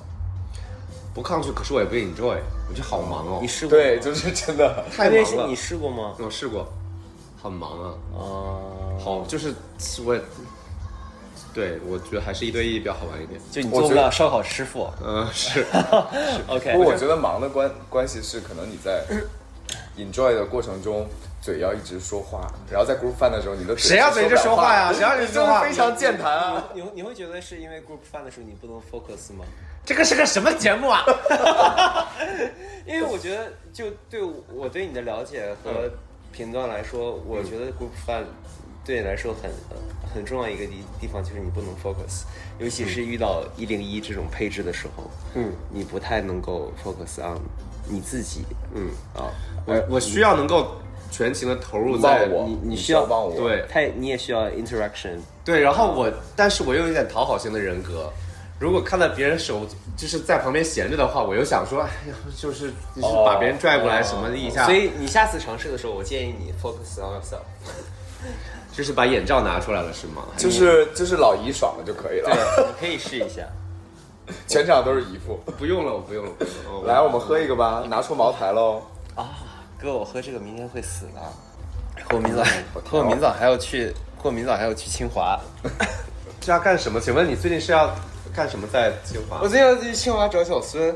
[1.12, 2.38] 不抗拒，可是我也不 enjoy，
[2.70, 3.48] 我觉得好忙哦你。
[3.48, 3.76] 试过？
[3.76, 4.86] 对，就是真的。
[4.96, 6.14] 太忙了你试过吗？
[6.20, 6.72] 我试过，
[7.42, 9.54] 很忙啊，哦，好就是
[10.06, 10.22] 我也，
[11.54, 13.40] 对我觉得还是一对一比较好玩一点。
[13.52, 14.90] 就你做不了烧烤师傅。
[15.04, 15.66] 嗯，是
[16.48, 19.04] OK，不过我觉得忙的关关系是，可能你在
[19.98, 21.08] enjoy 的过程中，
[21.42, 26.64] 嘴要一直说话，然后在 group fun 的时候，你的谁要嘴一直说话呀是谁要一直说话非常健谈啊。
[26.74, 29.44] 你你会觉得是因为 group fun 的时候你不能 focus 吗？
[29.84, 31.04] 这个是个什么节目啊？
[32.86, 34.22] 因为我觉得，就对
[34.54, 35.90] 我对你的了解和
[36.32, 38.24] 评断来说，我觉得 group fun
[38.84, 39.52] 对你来说很
[40.14, 42.24] 很重要一个地地方就是你不能 focus，
[42.60, 45.04] 尤其是遇到一零一这种配置的时候，
[45.36, 47.40] 嗯，你不太能够 focus on
[47.88, 48.42] 你自己，
[48.74, 49.30] 嗯，啊，
[49.66, 50.76] 我我需要能够
[51.12, 53.36] 全情的投入在你你需需要帮我。
[53.36, 58.12] 对太你也需要 interaction，对，然后我，但是我又有点讨好型的人格。
[58.62, 59.66] 如果看到别人手
[59.98, 67.42] 就是在旁边闲着的话，我又想说，哎呀，就是就是把别人拽过来什么的一下，所以你下次尝试的时候，我建议你 focus on yourself。
[68.72, 70.24] 就是把眼罩拿出来了，是吗？
[70.38, 73.42] 就是就是老姨爽了就可以了，对，你可以试一下。
[74.48, 75.40] 全场都是姨父。
[75.58, 76.82] 不用了，我不用了，不用了。
[76.82, 78.82] 哦来，我们喝一个吧，拿出茅台喽。
[79.16, 79.28] 啊
[79.82, 81.22] 哥，我喝这个明天会死的。
[82.08, 82.44] 和我明早，
[82.76, 83.88] 我和我明早还要去，
[84.18, 85.38] 和我明早还要去清华。
[86.42, 87.02] 是要干什么？
[87.02, 87.94] 请问你最近是要
[88.34, 89.48] 干什么在清华我？
[89.48, 90.92] 最近要去清华找小孙。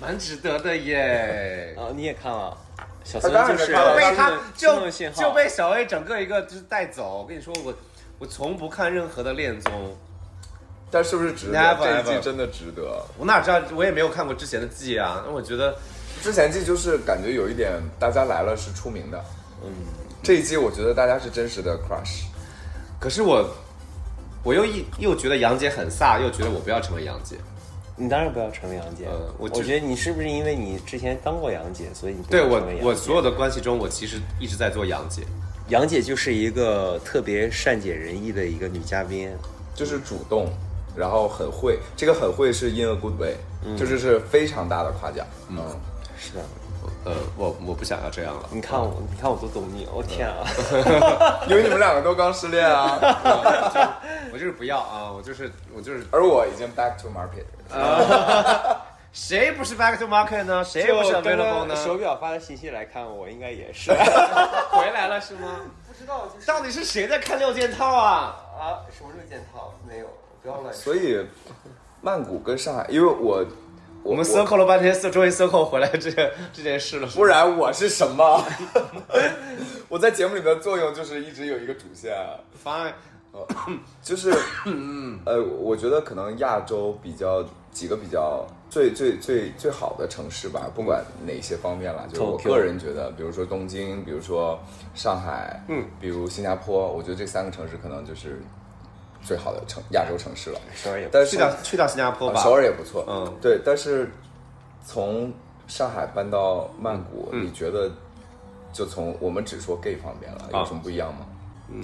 [0.00, 1.74] 蛮值得的耶。
[1.76, 2.56] 啊，你也看了？
[3.04, 7.18] 小孙然就是被他就就被小 A 整个一个就是带走。
[7.18, 7.74] 我跟你说，我
[8.18, 9.96] 我从不看任何的恋综，
[10.90, 13.02] 但是不是值得？Never 这一季真的值得。
[13.16, 13.60] 我哪知道？
[13.74, 15.22] 我也没有看过之前的季啊。
[15.26, 15.74] 那我觉得
[16.22, 19.24] 之前季就是感觉有一点，大家来了是出名的。
[19.64, 19.72] 嗯，
[20.22, 22.24] 这一季我觉得大家是真实的 crush。
[23.00, 23.48] 可是我，
[24.42, 27.36] 我又一又觉得杨姐很飒，又觉得我不要成为杨姐。
[27.96, 29.06] 你当然不要成为杨姐。
[29.06, 35.22] 呃我我觉得你是不是因为你之前当过杨姐，所以你对我我所有的关系中，我其实一直在做杨姐。
[35.68, 39.30] 杨姐就是一个特别善解人意的一个女嘉宾。
[39.74, 40.48] 就是主动，
[40.96, 41.78] 然后很会。
[41.96, 43.36] 这个很会是 in a good way，、
[43.76, 45.24] 就是是非常大的夸奖。
[45.48, 45.56] 嗯，
[46.18, 46.40] 是的，
[47.08, 48.46] 呃，我我不想要这样了。
[48.52, 50.44] 你看我，你看我多懂你，我、天啊！
[51.48, 52.98] 因为你们两个都刚失恋啊，
[54.30, 55.10] 我就是不要啊！
[55.10, 57.46] 我就是我就是，而我已经 back to market。
[59.10, 60.62] 谁不是 back to market 呢？
[60.62, 61.74] 谁不是就跟 available 呢？
[61.76, 63.90] 手表发的信息来看，我应该也是。
[64.70, 65.60] 回来了是吗？
[65.86, 68.36] 不知道，就是到底是谁在看六件套啊？
[68.60, 69.72] 啊，什么六件套？
[69.88, 70.06] 没有，
[70.42, 70.74] 不要乱说。
[70.74, 71.24] 所以，
[72.02, 73.42] 曼谷跟上海，因为我
[74.02, 77.06] 我们 circle 了半天，终于 circle 回来这件这件事了。
[77.08, 78.42] 不然我是什么？
[79.88, 82.38] 我在节目里的作用就是一直有一个主线啊。
[82.64, 82.92] fine，
[84.02, 84.30] 就是，
[85.24, 94.58] 呃，我觉得可能亚洲比较几个比较最最最最好的城市吧，不管哪些方面啦，就是我个人觉得，比如说东京，比如说
[94.94, 98.40] 上海，嗯，比如新加坡，我觉得这三个城市可能就是
[99.28, 100.58] 最好的城亚洲城市了。
[100.74, 102.40] 首尔也但是去到去到新加坡吧。
[102.40, 104.10] 啊首尔也不错，嗯对，但是
[104.86, 105.30] 从
[105.66, 107.90] 上海搬到曼谷，嗯你觉得
[108.72, 111.26] 就从我们只说 gay 方面了，啊有什么不一样吗？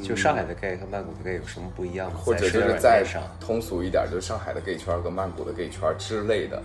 [0.02, 2.18] 就上海的 gay 和曼谷的 gay 有什么不一样吗？
[2.24, 3.04] 或者就是再
[3.38, 6.62] 通俗一点，就是上海的 gay 圈跟曼谷的 gay 圈之类的。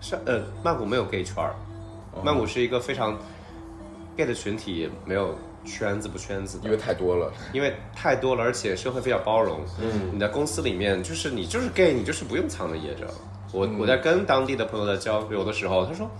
[0.00, 1.54] 上呃，曼谷没有 gay 圈儿，
[2.24, 3.18] 曼谷是一个非常
[4.16, 5.36] gay 的群体，没有
[5.66, 6.64] 圈子不圈子的。
[6.64, 9.60] 因为太多了，因为太多了，而且社会比较包容。
[9.80, 13.06] 嗯，你在公司里面，就是你就是 gay，你就是不用藏着掖着。
[13.52, 16.10] 我、我在跟当地的朋友在交流的时候，他说，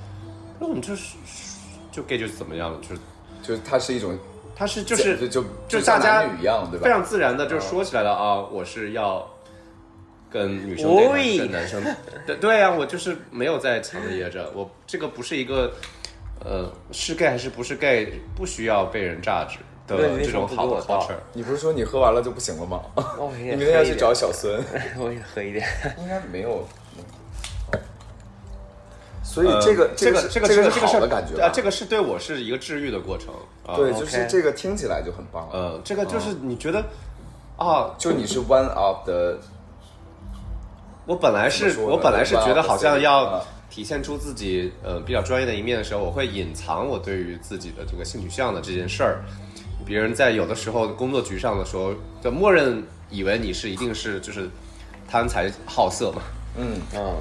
[0.59, 1.17] 那我们就是
[1.91, 3.01] 就 gay 就是怎么样，就是
[3.43, 4.19] 就是它是一种，
[4.55, 6.85] 它是就是就就大家一样，对吧？
[6.85, 9.29] 非常自然的就说起来了啊，我是要
[10.31, 11.83] 跟女生喂 date 跟男生，
[12.27, 15.73] 对对呀、我就是没有在藏着掖着，我这个不是一个
[16.45, 21.17] 呃是 gay 还是不是 gay，不需要被人榨汁，的这种好的不给我倒 culture。
[21.33, 22.83] 你不是说你喝完了就不行了吗？
[22.97, 24.63] 哦， 你明天要去找小孙，
[24.99, 25.67] 我也喝一点。
[25.99, 26.67] 应该没有。
[29.23, 33.35] 所以这个呃这个这个这个是好的感觉啊，这个是对我是一个治愈的过程
[33.67, 33.77] 啊。
[33.77, 35.49] 对，就是这个听起来就很棒。
[35.53, 36.83] 呃，这个就是你觉得
[37.59, 39.37] 啊，就你是 one of the
[41.07, 49.25] 我本来是我本来是觉得好像要啊体现出自己呃比较专业的一面的时候，我会隐藏我对于自己的这个性取向的这件事儿。
[49.85, 54.49] 别人在有的时候工作局上的时候，就默认以为你是一定是就是
[55.09, 56.23] 贪财好色嘛，
[56.57, 56.77] 嗯。
[56.95, 57.15] 嗯，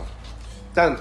[0.73, 0.95] 但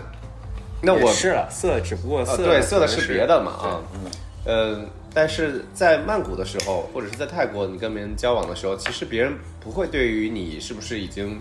[0.83, 3.11] 那我也是了，色只不过啊，色对，色的是。
[3.11, 4.11] 别的嘛啊，嗯，
[4.45, 4.85] 呃，
[5.15, 11.41] 但是在曼谷的时候，或者是在泰国，你跟别人交往的时候，其实别人不会对于你是不是已经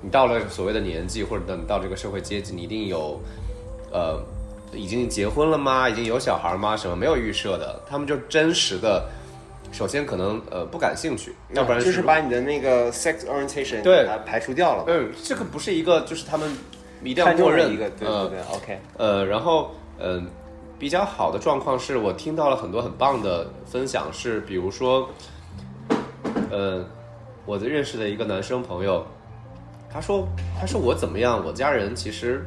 [0.00, 3.20] 你到了所谓的年纪，或者等到这个社会阶级，你一定有
[3.92, 4.20] 呃
[4.72, 5.88] 已经结婚了吗？
[5.88, 6.76] 已经有小孩吗？
[6.76, 9.08] 什么没有预设的，他们就真实的，
[9.72, 16.50] 首先可能呃不感兴趣，要不然就是把你的那个 sex orientation 对排除掉了，嗯，这个不是一个就是他们
[17.02, 20.22] 一定要默认了一个，对对，OK，呃，然后嗯、呃
[20.78, 25.10] 比较好的状况是我听到了很多很棒的分享，是比如说，
[26.52, 26.86] 呃，
[27.44, 29.04] 我的认识的一个男生朋友，
[29.90, 30.28] 他说
[30.60, 32.44] 他说我怎么样，我家人其实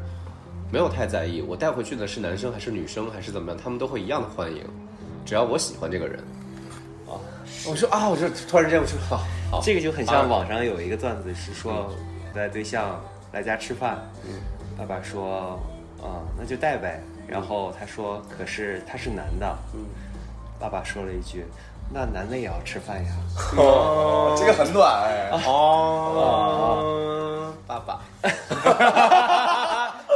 [0.72, 4.64] 没有太在意，我带回去的是男生还是女生还是怎么样，他们都会一样的欢迎，
[5.26, 6.20] 只要我喜欢这个人。
[7.08, 7.18] 啊，
[7.68, 11.92] 我说啊，我就突然之间我说好好，这个就很像网上有一个段子，是说
[12.34, 14.00] 带对象来家吃饭，
[14.78, 15.60] 爸爸说，
[16.02, 17.02] 啊、那就带呗。
[17.28, 19.86] 然后他说，可是他是男的，嗯。
[20.60, 21.44] 爸爸说了一句，
[21.94, 23.12] 那男的也要吃饭呀。
[23.58, 25.30] 哦，这个很暖哎。
[25.46, 28.00] 哦，爸爸，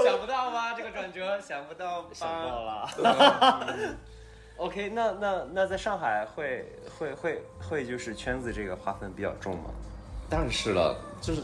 [0.03, 0.73] 想不到吧？
[0.76, 2.09] 这个转折想不到吧？
[2.13, 2.89] 想到了。
[4.57, 6.65] OK，那那那在上海会
[6.97, 9.65] 会会会就是圈子这个划分比较重吗？
[10.30, 11.43] 当然是了，就是，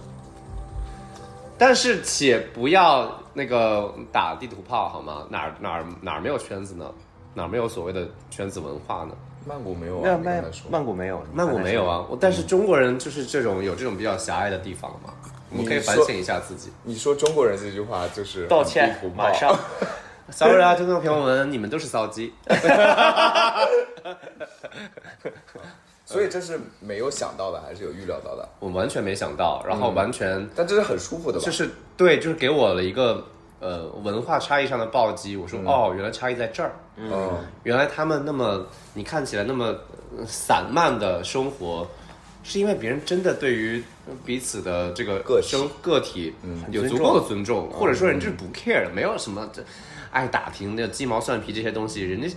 [1.57, 5.27] 但是且不要那个打地图炮好吗？
[5.29, 6.89] 哪儿哪儿哪儿没有圈子呢？
[7.33, 9.13] 哪儿没有所谓的圈子文化呢？
[9.45, 10.17] 曼谷没有啊？
[10.23, 15.13] 曼曼谷没有，曼谷没有啊，我但是中国人就是这种有这种比较狭隘的地方嘛，
[15.49, 16.71] 我们可以反省一下自己。
[16.83, 19.57] 你说中国人这句话就是道歉马上。
[20.31, 22.33] Sorry 啊，听众朋友们，你们都是骚鸡。
[26.05, 28.47] 所以这是没有想到的，还是有预料到的？
[28.59, 31.45] 我完全没想到，然后完全但这是很舒服的吧？
[31.45, 33.25] 就是对，就是给我了一个
[33.61, 35.37] 呃文化差异上的暴击。
[35.37, 37.31] 我说、哦，原来差异在这儿，嗯，
[37.63, 39.67] 原来他们那么你看起来那么
[40.17, 41.87] 呃散漫的生活，
[42.43, 43.81] 是因为别人真的对于
[44.25, 46.33] 彼此的这个个体生个体
[46.71, 49.63] 有足够的尊重，或者说人就是不 care，没有什么这
[50.11, 52.27] 爱打听的鸡毛蒜皮这些东西，人家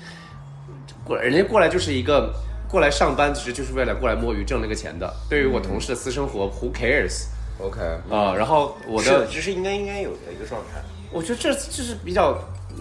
[1.05, 2.33] 过人家过来就是一个。
[2.67, 5.09] 过来上班其实就是为了过来摸鱼挣那个钱的。
[5.31, 10.83] 对于我同事的私生活，Who cares？OK，啊、然后我的，的，这是应该应该有的一个状态。
[11.15, 12.37] 我觉得这这是比较，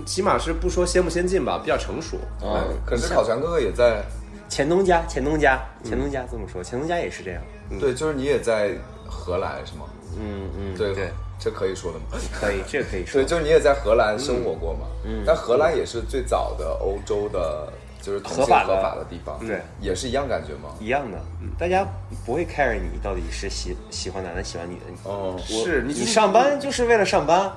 [0.05, 2.17] 起码是不说先不先进吧，比较成熟。
[2.41, 4.03] 嗯，可是烤全哥哥也在，
[4.49, 7.41] 前东家，前东家，前东家这么说，前东家也是这样。
[7.79, 8.71] 对，就是你也在
[9.07, 9.85] 荷兰是吗？
[10.19, 12.05] 嗯嗯，对对，这可以说的吗？
[12.33, 13.25] 可以，这个可以 说对，。
[13.25, 14.87] 就是你也在荷兰生活过嘛。
[15.05, 17.71] 嗯，但荷兰也是最早的欧洲的，
[18.01, 19.39] 就是同性合法的合法的地方。
[19.45, 20.69] 对，也是一样感觉吗？
[20.79, 21.17] 一样的，
[21.57, 21.85] 大家
[22.25, 24.81] 不会 care 你到底是喜喜欢男的喜欢女的。
[25.03, 27.51] 哦，你是你上班就是为了上班，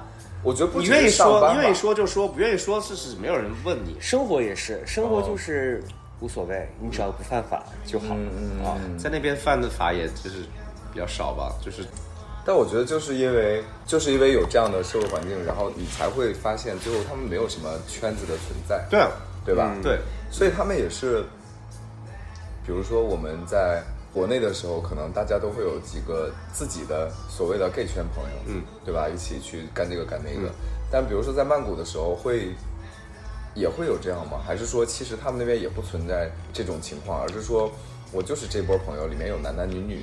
[0.47, 3.97] 我觉得不你愿意说，愿意说就说，不愿意说是是没有人问你。
[3.99, 5.83] 生活也是，生活就是
[6.21, 8.15] 无所谓，你只要不犯法就好。
[8.15, 8.31] 嗯
[8.61, 8.97] 嗯啊，嗯。
[8.97, 10.45] 在那边犯的法也就是
[10.93, 11.85] 比较少吧，就是
[12.45, 19.11] 但我觉得就是因为就是因为有这样的社会环境，然后你才会发现最后他们没有什么圈子的存在，对啊，
[19.45, 19.75] 对吧？
[19.83, 19.99] 对，
[20.31, 21.25] 所以他们也是，
[22.65, 23.83] 比如说我们在
[24.17, 29.11] 国内的时候，可能大家都会有几个自己的所谓的 gay 圈朋友，嗯，对吧？
[29.11, 30.51] 一起去干这个干那个。
[30.91, 32.49] 但比如说在曼谷的时候，会
[33.55, 34.41] 也会有这样吗？
[34.43, 37.71] 还是说其实他们那边也不存在这种情况，而是说
[38.11, 40.01] 我就是这波朋友里面有男男女女，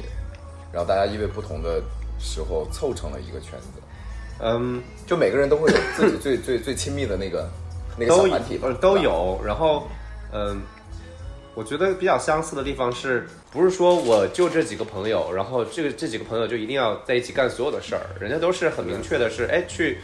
[0.71, 1.81] 然后大家因为不同的
[2.19, 3.81] 时候凑成了一个圈子，
[4.41, 7.49] 嗯，就每个人都会有自己最最最亲密的那个
[7.97, 9.41] 那个小团体吧呃都有。
[9.43, 9.87] 然后，
[10.31, 10.61] 嗯，
[11.55, 19.99] 我觉得比较相似的地方是，不是说我就这几个朋友，然后这个这几个朋友就一定要在一起干所有的事儿，人家都是很明确的是，哎，去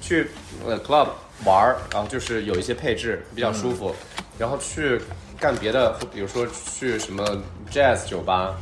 [0.00, 0.28] 去
[0.66, 1.08] 呃 club
[1.44, 3.94] 玩儿，然后就是有一些配置比较舒服，
[4.38, 5.00] 然后去
[5.38, 7.24] 干别的，比如说去什么
[7.70, 8.54] jazz 酒吧，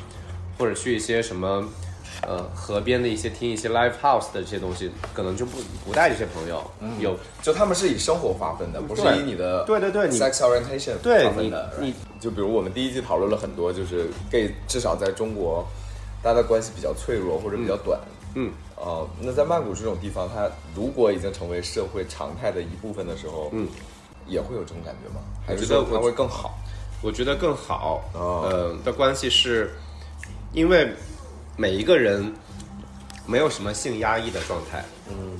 [0.56, 1.68] 或者去一些什么
[2.22, 6.62] 呃河边的一些听一些 live house 的这些东西，可能就不不带这些朋友。
[6.98, 11.72] 有就他们是以生活划分的，不是以你的对对对 sex orientation 对划分的。
[12.20, 15.64] 就比如我们第一季讨论了很多，就是 gay 至少在中国，
[16.22, 18.00] 大家的关系比较脆弱或者比较短。
[18.34, 23.68] 嗯，呃，那在曼谷这种地方，它如果已经成为社会常态的一部分的时候，嗯，
[24.26, 25.20] 也会有这种感觉吗？
[25.46, 26.58] 还是我觉得我说它会更好？
[27.00, 29.72] 我觉得更好，哦呃的关系是，
[30.52, 30.92] 因为
[31.58, 32.32] 每一个人
[33.26, 34.82] 没有什么性压抑的状态。
[35.10, 35.36] 嗯，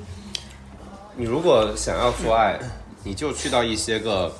[1.16, 2.59] 你如果想要做爱，
[3.05, 4.31] 你就去到一些个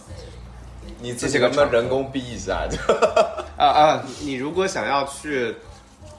[1.01, 2.67] 你自这些个己能不能人工逼一下？
[2.69, 2.77] 就
[3.57, 5.55] 啊啊，你如果想要去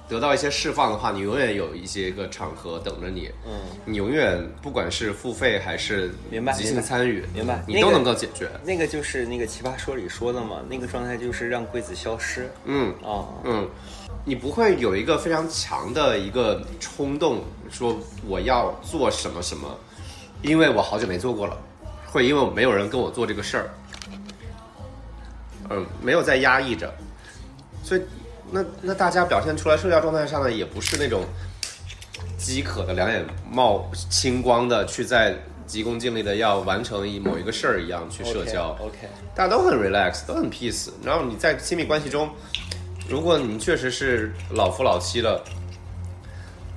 [0.07, 3.30] 得到一些释放的话，你永远有一些个场合等着你。
[3.45, 6.10] 嗯，你永远不管是付费还是
[6.55, 8.49] 即兴参与，明白你都能够解决。
[8.64, 12.49] 那个就是那个奇葩说里说的嘛，那个状态就是让柜子消失。
[12.64, 13.70] 嗯啊，嗯，
[14.30, 19.67] 你不会有一个非常强的一个冲动，说我要做什么什么，
[20.43, 21.57] 因为我好久没做过了，
[22.05, 23.69] 会因为我没有人跟我做这个事儿。
[25.71, 26.93] 嗯，没有在压抑着，
[27.84, 28.01] 所以
[28.51, 31.23] 那那大家表现出来社交状态上呢，也不是那种
[32.38, 38.77] 饥渴的、两眼冒青光的去在急功近利的要完成一某一个事儿一样去社交。
[38.80, 40.89] OK，, 大家都很 relax，都很 peace。
[41.03, 42.30] 然后你在亲密关系中，
[43.10, 45.43] 如果你确实是老夫老妻了，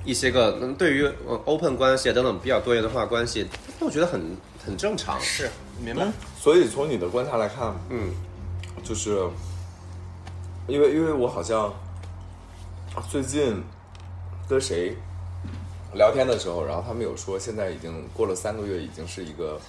[0.03, 3.47] 一些个嗯对于呃 open 关系啊等等比较多元化关系，
[3.79, 4.19] 那我觉得很
[4.65, 5.21] 很正常。
[5.21, 5.47] 是
[5.79, 6.07] 明白。
[6.39, 8.09] 所以从你的观察来看，嗯，
[8.83, 9.29] 就是
[10.67, 11.67] 因为因为我好像
[12.95, 13.63] 啊最近
[14.49, 14.95] 跟谁
[15.93, 19.61] 聊天的时候，然后他们有说现在已经过了三个月，已经是一个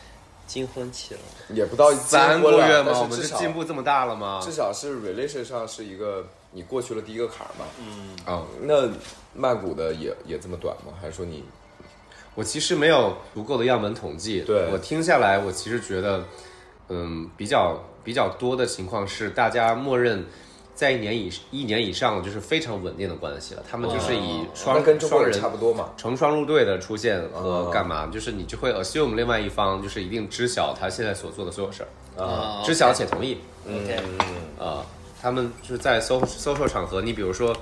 [0.46, 3.00] 金婚期了，也不到三个月吗？
[3.00, 4.40] 我们是至少进步这么大了吗？
[4.42, 7.66] 至少是 relation 上是一个你过去了第一个坎儿嘛。
[7.78, 8.88] 嗯啊、那
[9.34, 10.94] 曼谷的也也这么短吗？
[10.98, 11.44] 还是说你
[12.34, 14.40] 我其实没有足够的样本统计。
[14.40, 16.24] 对我听下来，我其实觉得，
[16.88, 20.24] 嗯，比较比较多的情况是，大家默认
[20.74, 23.62] 在一年以一年以上就是非常稳定的关系了。
[23.70, 25.90] 他们就是以双、那跟中国人差不多嘛？
[25.96, 31.84] 成双入对的出现和哦干嘛，就是你就会 assume 另外一方就是一定知晓他现在所做的所有事
[32.16, 33.38] 儿，啊知晓且同意。
[33.66, 34.02] OK，
[34.58, 34.84] 呃，
[35.24, 37.56] 他们就是在 social social 场合，你比如说，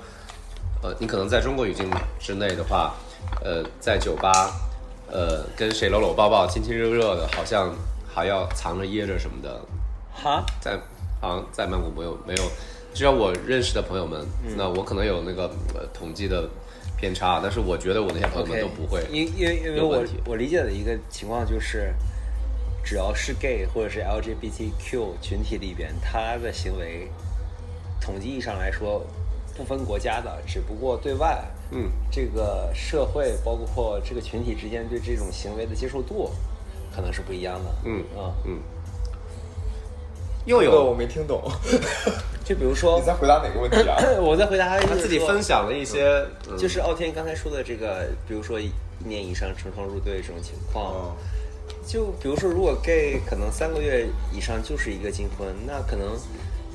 [0.81, 1.89] 呃，你可能在中国语境
[2.19, 2.93] 之内的话，
[3.41, 4.51] 呃，在酒吧，
[5.09, 7.73] 呃，跟谁搂搂抱抱、亲亲热热的，好像
[8.13, 9.61] 还要藏着掖着什么的，
[10.11, 10.77] 哈，在
[11.21, 12.43] 好像在曼谷没有没有，
[12.93, 14.55] 只要我认识的朋友们，嗯。
[14.57, 15.43] 那我可能有那个、
[15.73, 16.49] 呃、统计的
[16.97, 19.01] 偏差，但是我觉得我那些朋友们都不会。
[19.09, 21.93] 因因为因为我我理解的一个情况就是，
[22.83, 27.09] 只要是 gay 或者是 LGBTQ 群体里边，他的行为，
[28.03, 29.01] 统计意义上来说，
[29.55, 31.41] 不分国家的，只不过对外，
[31.71, 36.29] 嗯，这个社会包括这个群体之间对这种行为的接受度，
[36.93, 37.71] 可能是不一样的。
[37.85, 38.35] 嗯啊，
[40.45, 41.41] 又这个我没听懂，
[42.43, 43.95] 就比如说你，在回答哪个问题啊？
[44.19, 46.03] 我在回答他他自己分享了一些，
[46.49, 51.15] 嗯就是傲天刚才说的这个，比如说一年以上成双入对这种情况，哦
[51.87, 56.09] 就比如说如果 gay 可能三个月以上就是一个金婚，那可能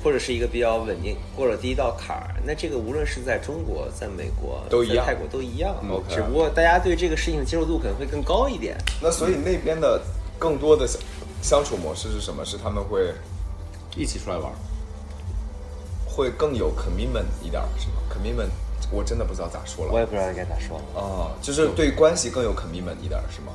[0.03, 5.75] 或者是一个比较稳定过了第一道坎儿，那这个无论是在中国、在美国、都一样在泰国都一样。
[5.89, 8.77] OK 只不过大家对这个事情的接受度可能会更高一点。
[9.01, 10.01] 那所以那边的
[10.37, 11.01] 更多的相
[11.41, 12.45] 相处模式是什么？
[12.45, 13.13] 是他们会
[13.95, 14.51] 一起出来玩。
[16.05, 18.49] 会更有 commitment 一点儿，是吗？commitment
[18.91, 19.91] 我真的不知道咋说了。
[19.93, 20.83] 我也不知道该咋说了。
[20.95, 23.53] 哦，就是对关系更有 commitment 一点儿，是吗？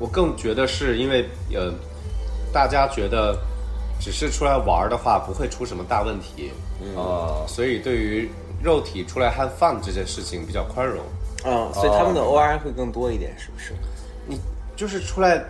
[0.00, 1.72] 我更觉得是因为呃，
[2.52, 3.38] 大家觉得
[4.00, 6.50] 只是出来玩儿的话不会出什么大问题，
[6.96, 8.30] 呃，所以对于
[8.62, 11.04] 肉体出来 have fun 这件事情比较宽容。
[11.44, 13.74] 嗯，所以他们的 OR 会更多一点，是不是？
[14.26, 14.40] 你
[14.74, 15.44] 就是出来，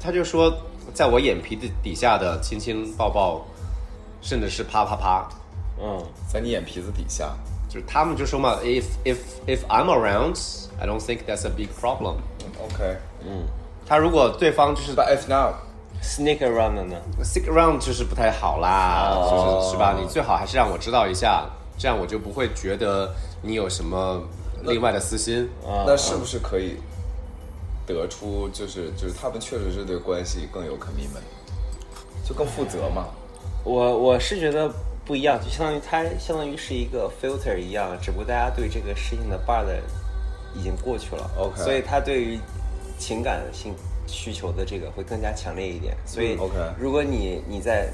[0.00, 0.56] 他就说
[0.94, 3.44] 在我眼皮子底下的亲亲抱抱，
[4.22, 5.28] 甚至是啪啪啪，
[5.82, 6.02] 嗯，
[6.32, 7.34] 在你眼皮子底下。
[7.68, 10.38] 就是他们就说嘛，if if if I'm around,
[10.80, 12.14] I don't think that's a big problem。
[12.62, 13.44] OK，嗯
[13.84, 15.54] 他如果对方就是 But if not，
[16.02, 19.96] sneak around 的呢？？Sneak around 就是不太好啦，哦就是是吧？
[20.00, 24.22] 你最好还是让我知道一下，这样我就不会觉得你有什么
[24.62, 25.48] 另外的私心。
[25.64, 26.76] 啊，那是不是可以
[27.86, 31.26] 得出，就是就是他们确实是对关系更有 commitment，
[32.26, 33.06] 就更负责嘛？
[33.64, 34.72] 我我是觉得
[35.04, 39.80] 不一样，就相当于它相当于是一个 filter 一样，只不过大家对这个事情的 bar 的
[40.54, 42.38] 已经过去了 OK 所以他对于
[42.98, 43.74] 情感性
[44.06, 45.96] 需求的这个会更加强烈一点。
[46.06, 46.38] 所以
[46.78, 47.90] 如果你你在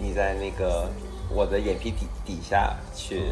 [0.00, 0.88] 你在那个
[1.30, 3.22] 我的眼皮底底下去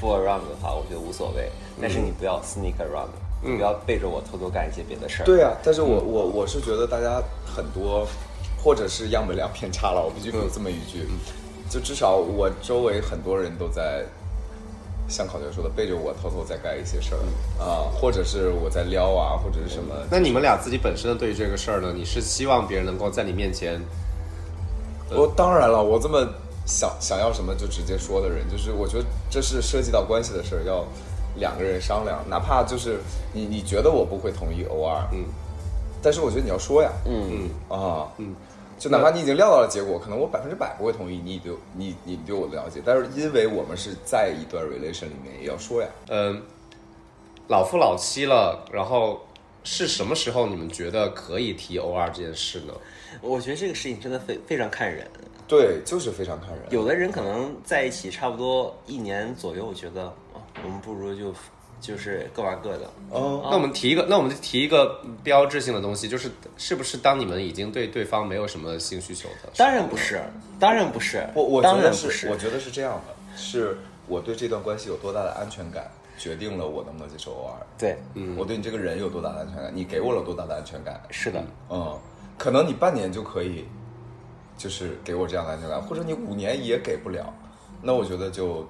[0.00, 1.50] fool around 的话，我觉得无所谓。
[1.80, 3.08] 但是你不要 sneak around，、
[3.42, 5.26] 你不要背着我偷偷干一些别的事儿。
[5.26, 8.06] 对啊，但是我我我是觉得大家很多，
[8.62, 11.06] 或者是样本量偏差了，我必须有这么一句，
[11.68, 14.04] 就至少我周围很多人都在。
[15.08, 17.18] 像考学说的，背着我偷偷在干一些事儿
[17.62, 19.94] 啊，或者是我在撩啊，或者是什么。
[20.10, 21.92] 那你们俩自己本身的对于这个事儿呢？
[21.94, 23.80] 你是希望别人能够在你面前，
[25.10, 26.26] 我当然了，我这么
[26.66, 30.84] 想想要什么就直接说的人，就是我觉得这是涉及到关系的事儿，要
[31.36, 32.98] 两个人商量，哪怕就是
[33.32, 35.24] 你你觉得我不会同意，偶尔，嗯，
[36.02, 38.34] 但是我觉得你要说呀，嗯，啊，嗯，
[38.78, 46.42] 就哪怕你已经料到了结果，可能我百分之百不会同意你对你你对我的了解，但是因为我们是在一段 relation 里面，也要说呀，嗯，
[47.48, 49.20] 老夫老妻了，然后
[49.64, 52.74] 是什么时候你们觉得可以提 OR 这件事呢？
[53.22, 55.08] 我觉得这个事情真的非非常看人。
[55.48, 60.02] 对，就是非常看人，有的人可能在一起差不多一年左右，觉得
[60.34, 61.32] 哦，我们不如就
[61.86, 62.90] 就是各玩各的。
[63.10, 70.20] 哦，那我们提一个，那我们就提一个标志性的东西，就是是不是当你们已经对对方没有什么性需求的，当然不是，
[70.58, 72.28] 当然不是，我我当觉得然不是。
[72.28, 73.78] 我觉得是这样的，是
[74.08, 77.62] 我对这段关系有多大的安全感，决定了我能不能接受 OR。
[77.78, 81.00] 对，嗯我对你这个人有多大的安全感，你给我了多大的安全感？
[81.10, 81.96] 是的，嗯，
[82.36, 83.64] 可能你半年就可以，
[84.58, 87.32] 就是给我这样的安全感，或者你五年也给不了，
[87.82, 88.66] 那我觉得就，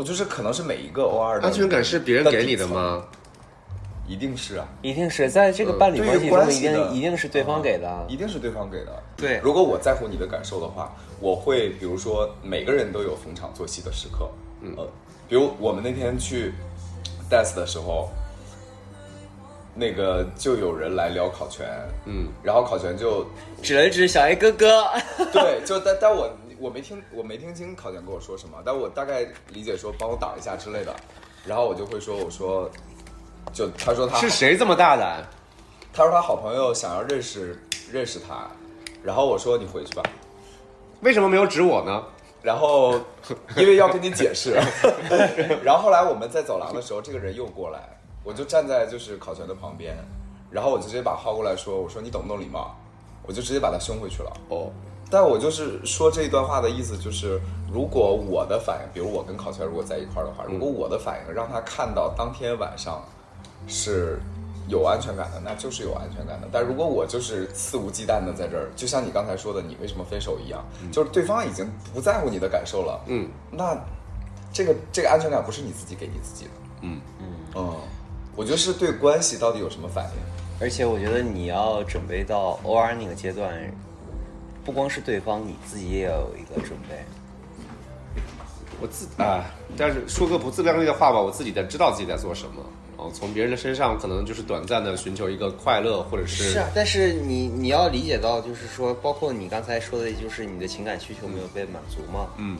[0.00, 3.04] 我就是可能是每一个 OR 的安全感是别人给你的吗？
[4.08, 8.06] 一定是啊，一定是在这个伴侣关系中，一定一定是对方给的。
[8.08, 9.02] 一定是对方给的。
[9.14, 9.38] 对。
[9.42, 14.26] 如果我在乎你的感受的话，我会比如说每个人都有逢场作戏的时刻，
[14.62, 14.88] 嗯，呃，
[15.28, 16.54] 比如我们那天去
[17.30, 18.08] dance 的时候，
[19.74, 21.68] 那个就有人来聊考全，
[22.06, 23.26] 嗯，然后考全就
[23.62, 24.86] 指了指小 A 哥哥，
[25.30, 26.26] 对，就但但我
[26.60, 30.94] 我没听我没听清考前跟我说什么，但我大概理解说帮我挡一下之类的，
[31.46, 32.70] 然后我就会说我说，
[33.52, 35.24] 就他说他是谁这么大胆？
[35.92, 37.58] 他说他好朋友想要认识
[37.90, 38.48] 认识他，
[39.02, 40.02] 然后我说你回去吧，
[41.00, 42.04] 为什么没有指我呢？
[42.42, 42.92] 然后
[43.56, 44.52] 因为要跟你解释，
[45.64, 49.96] 然后后来我们在走廊的时候，这个人又过来，我就站在就是考全的旁边，
[50.50, 52.76] 然后我就直接把薅过来说，我说你懂不懂礼貌？
[53.26, 54.32] 我就直接把他凶回去了。
[54.48, 54.70] 哦，
[55.10, 57.40] 但我就是说这一段话的意思就是，
[57.72, 63.04] 如果我的反应，比如我跟考全如果在一块儿的话，如果我的反应让他看到当天晚上
[63.66, 64.20] 是
[64.68, 66.48] 有安全感的，那就是有安全感的。
[66.52, 73.76] 但如果我就是肆无忌惮的在这儿，就像你刚才说的，你为什么分手一样，就是对方已经不在乎你的感受了，嗯，那
[74.52, 76.50] 这个这个安全感不是你自己给你自己的，
[76.82, 77.00] 嗯。
[77.56, 77.74] 嗯，
[78.36, 80.20] 我觉得是对关系到底有什么反应。
[80.60, 83.50] 而且我觉得你要准备到 OR 那个阶段，
[84.70, 86.94] 不光是对方，你自己也要有一个准备。
[88.80, 92.64] 我自啊，但是说个不自量力的话吧，我自己在知道自己在做什么。
[92.96, 102.28] 哦，从别人的身上可能就是短暂的寻求一个快乐，或者是是啊，但是你你要理解到，就是说，包括你刚才说的，就是你的情感需求没有被满足嘛。
[102.36, 102.56] 嗯，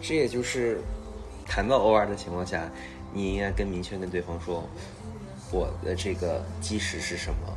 [0.00, 0.80] 这也就是
[1.44, 2.70] 谈到偶尔的情况下，
[3.12, 4.62] 你应该更明确跟对方说，
[5.50, 7.52] 我的这个基石是什么，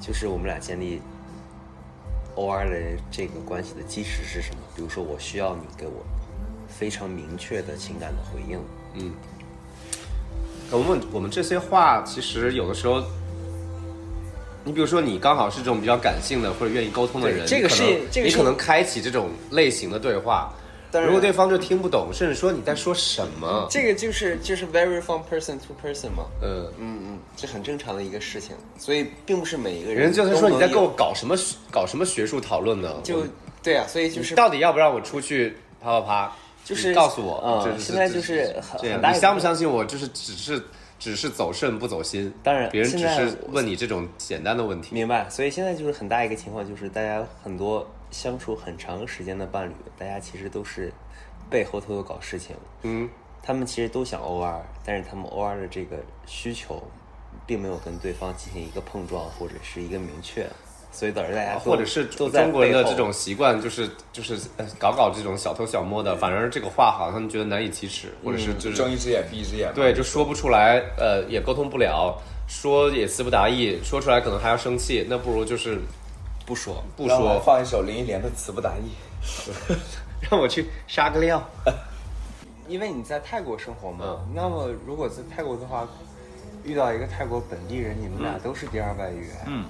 [0.00, 1.02] 就是我们俩建立
[2.36, 2.76] OR 的
[3.10, 4.58] 这个关系的基石是什么。
[4.76, 6.04] 比如说，我需要你给我
[6.68, 8.58] 非常明确的情感的回应。
[8.94, 9.12] 嗯
[10.70, 13.02] 我们我们这些话，其实有的时候，
[14.64, 20.52] 你比如说你刚好是这种比较感性的或者愿意沟通的人，这个可能是这个是你可能开启这种类型的对话。
[21.00, 26.24] 如果对方就听不懂，甚至说你在说什么，这个就是就是 very from person to person 嘛。
[26.42, 31.36] 嗯，嗯嗯，这很正常的一个事情，所以并不是每一个人人就是说你在跟我搞什么
[31.70, 32.94] 搞什么学术讨论呢？
[33.02, 33.24] 就
[33.62, 36.32] 对啊，所以就是到底要不让我出去啪啪啪？
[36.64, 39.84] 就是告诉我，嗯现在就是你相不相信我？
[39.84, 40.62] 就是只是
[40.98, 42.32] 只是走肾不走心。
[42.42, 44.94] 当然别人只是问你这种简单的问题。
[44.94, 50.92] 明白，所以现在就是很大一个情况，就是大家很多相处很长时间的伴侣，大家其实都是
[51.50, 52.54] 背后偷偷搞事情。
[52.82, 53.08] 嗯，
[53.42, 56.80] 他们其实都想 OR，但是他们 OR 的这个需求，
[57.44, 60.48] 并没有跟对方进行一个碰撞或者是一个明确，
[60.92, 75.80] 所以导致大家或者是都在中国人的这种习惯，就是就是呃搞搞这种小偷小摸的，反而这个话好像他们觉得难以启齿，或者是就是睁一只眼闭一只眼，对，就说不出来，呃，也沟通不了，说也词不达意，说出来可能还要生气，那不如就是
[76.46, 76.82] 不说。
[76.96, 78.90] 不说，放一首林忆莲的《词不达意》。
[80.30, 81.42] 让我去杀个料。
[82.68, 85.86] 因为你在泰国生活嘛，嗯那么如果在泰国的话，
[86.64, 89.64] 遇到一个泰国本地人，你们俩都是第二外语，嗯，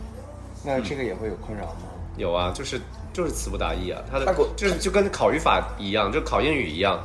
[0.65, 1.89] 那这个也会有困扰吗？
[2.17, 2.81] 有啊，就是
[3.13, 4.01] 就是词不达意啊。
[4.09, 7.03] 他的泰国就是就跟考语法一样，就考英语一样，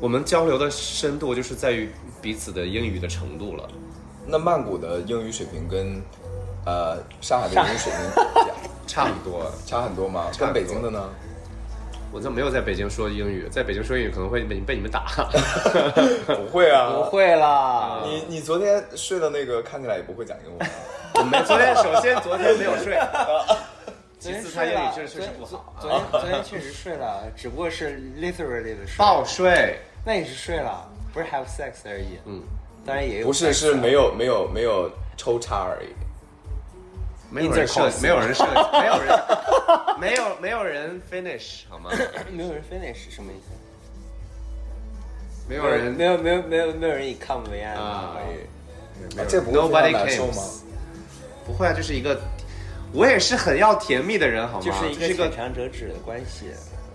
[0.00, 1.90] 我们交流的深度就是在于
[2.22, 3.68] 彼此的英语的程度了。
[4.26, 6.00] 那曼谷的英语水平跟
[6.64, 8.54] 呃上海的英语水平
[8.90, 9.50] 差很多。
[9.64, 10.26] 差很多吗？
[10.32, 11.08] 差很多跟北京的呢？
[12.12, 15.06] 我就没有在北京说英语，在北京说英语可能会被被你们打。
[16.26, 17.04] 不会啊，不。
[17.04, 20.70] 会啦，你你昨天睡的那个看起来也不会讲英文啊。
[21.14, 22.98] 我没昨天，首先昨天没有睡，
[24.18, 25.72] 其次他英语确实确实不好。
[25.80, 28.96] 昨天昨天确实睡了，只不过是 literally 的睡。
[28.98, 29.78] 暴睡。
[30.04, 32.18] 那也是睡了，不是 have sex 而已。
[32.24, 32.42] 嗯，
[32.84, 33.26] 当然也有。
[33.28, 35.88] 不是，是没有没有没有抽插而已。
[37.30, 39.18] 没有人射，Intercourse 没有人设，没有人，
[40.00, 41.90] 没有没有人 finish 好吗？
[42.32, 43.52] 没有人 finish 什么意思？
[45.48, 48.22] 没有人没有没有没有没有人以 come 为爱啊哎
[49.16, 50.42] 没有这不会非 Nobody 常难受 cares 吗？
[51.46, 52.20] 不会啊，就是一个，
[52.92, 54.64] 我也是很要甜蜜的人，好吗？
[54.64, 56.46] 就是一个个浅，尝辄止的关系。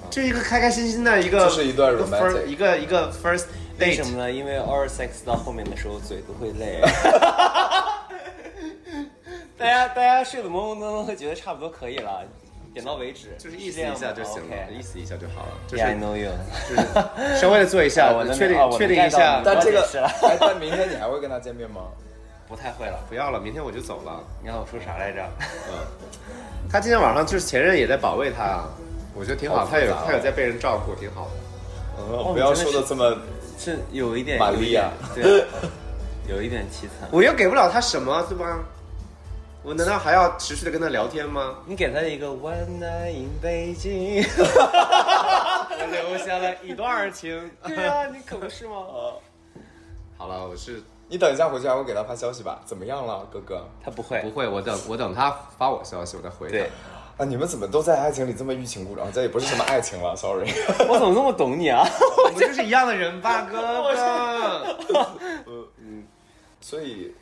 [0.09, 3.45] 就是一个开开心心的一个，就是一段个 romantic first- 一个一个 first
[3.79, 4.31] 为 date 什么呢？
[4.31, 6.79] 因为 oral sex 到后面的时候嘴都会累。
[9.57, 12.23] 大家大家睡得朦朦胧胧，会觉得差不多可以了，
[12.73, 16.31] 点到为止，就是意思一下就行了，意思一下就好了，就 I 是 know you。
[16.69, 19.87] 就是稍微的做一下哦 我，能确定确定一下，但这个
[20.39, 21.81] 但明天你还会跟他见面吗？
[22.47, 22.99] 不太会了。
[23.09, 24.21] 不要了，明天我就走了。
[24.41, 25.23] 你看我说啥来着？
[25.71, 25.73] 嗯，
[26.69, 28.69] 他今天晚上就是前任也在保卫他啊，
[29.15, 31.31] 我觉得挺好，他有他有在被人照顾，挺好的。
[31.97, 33.17] 嗯，不要说的这么
[33.57, 35.45] 是有一点玛丽亚有一点
[36.27, 37.09] 对，有一点凄惨。
[37.09, 38.59] 我又给不了他什么，对吧？
[39.65, 41.55] 我难道还要持续的跟他聊天吗？
[41.65, 47.49] 你给他一个 One Night in 北京， 我留下了一段情。
[47.65, 48.75] 对啊，你可不是吗？
[50.17, 52.61] 好了，我是你等一下回去还会给他发消息吧？
[52.63, 53.67] 怎么样了，哥哥？
[53.83, 56.51] 他不会不，会，我等我等他发我消息，我再回他。
[56.51, 56.69] 对
[57.17, 59.11] 啊，你们怎么都在爱情里这么欲擒故纵？
[59.11, 60.47] 这也不是什么爱情了，sorry。
[60.87, 61.83] 我怎么那么懂你啊？
[62.23, 64.77] 我们就是一样的人吧，哥哥。
[66.61, 67.13] 所以，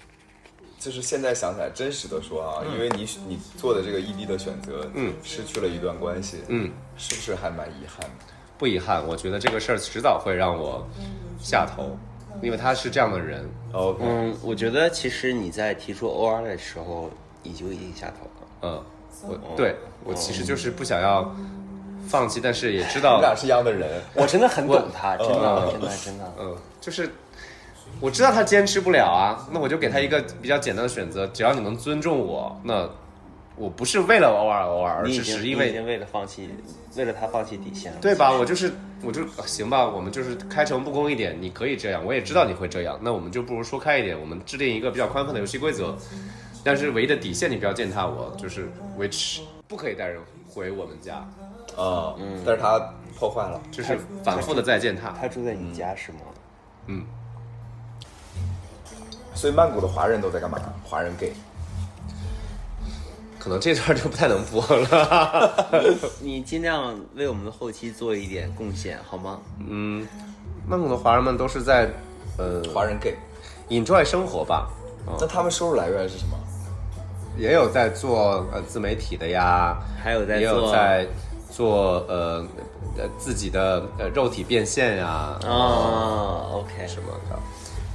[0.83, 8.25] 就是现在想起来，真实的说啊，因为你你做的这个异地的选择，嗯，失去了一段关系，嗯，是不是还蛮遗憾的？
[8.57, 10.85] 不遗憾，我觉得这个事儿迟早会让我
[11.41, 11.97] 下头，
[12.41, 13.49] 因为他是这样的人。
[13.71, 17.09] OK，嗯，我觉得其实你在提出 OR 的时候，
[17.41, 18.47] 你就已经下头了。
[18.63, 18.83] 嗯，
[19.29, 19.73] 我对
[20.03, 21.33] 我其实就是不想要
[22.09, 26.33] 放弃，但是也知你道你，俩是一样的人，我真的很懂他，真的嗯真的真的。
[26.39, 27.09] 嗯，就是
[27.99, 32.89] 我知道他坚持不了啊，那我就给他一个比较简单的选择，只要你能尊重我，那
[33.55, 36.49] 我不是为了偶尔偶尔，而是是因为经为了放弃，
[36.95, 37.99] 为了他放弃底线了。
[38.01, 38.31] 对吧？
[38.31, 38.73] 我就是
[39.03, 45.95] 我就行吧，我们就是开诚布公一点，你可以这样，我也知道你会这样，那我们就不如说开一点，我们制定一个比较宽泛的游戏规则，
[46.63, 48.69] 但是唯一的底线你不要践踏我，就是
[48.99, 50.19] which 不可以带人
[50.49, 51.15] 回我们家，
[51.77, 52.79] 啊，嗯，但是他
[53.17, 55.15] 破坏了，就是反复的在践踏。
[55.21, 56.19] 他住在你家是吗？
[56.87, 57.05] 嗯，
[59.43, 60.57] 所以曼谷的华人都在干嘛？
[60.85, 61.33] 华人 gay，
[63.37, 65.67] 可能这段就不太能播了。
[66.23, 69.39] 你尽量为我们的后期做一点贡献，好吗？
[69.67, 70.07] 嗯，
[70.65, 71.89] 曼谷的华人们都是在
[72.37, 74.69] 呃华人 gay，enjoy 生活吧，
[75.19, 76.37] 那他们收入来源是什么？
[77.37, 81.05] 也有在做呃自媒体的呀，还有在也有做在
[81.51, 82.45] 做呃
[82.97, 87.37] 呃自己的呃肉体变现呀啊，OK，什么的。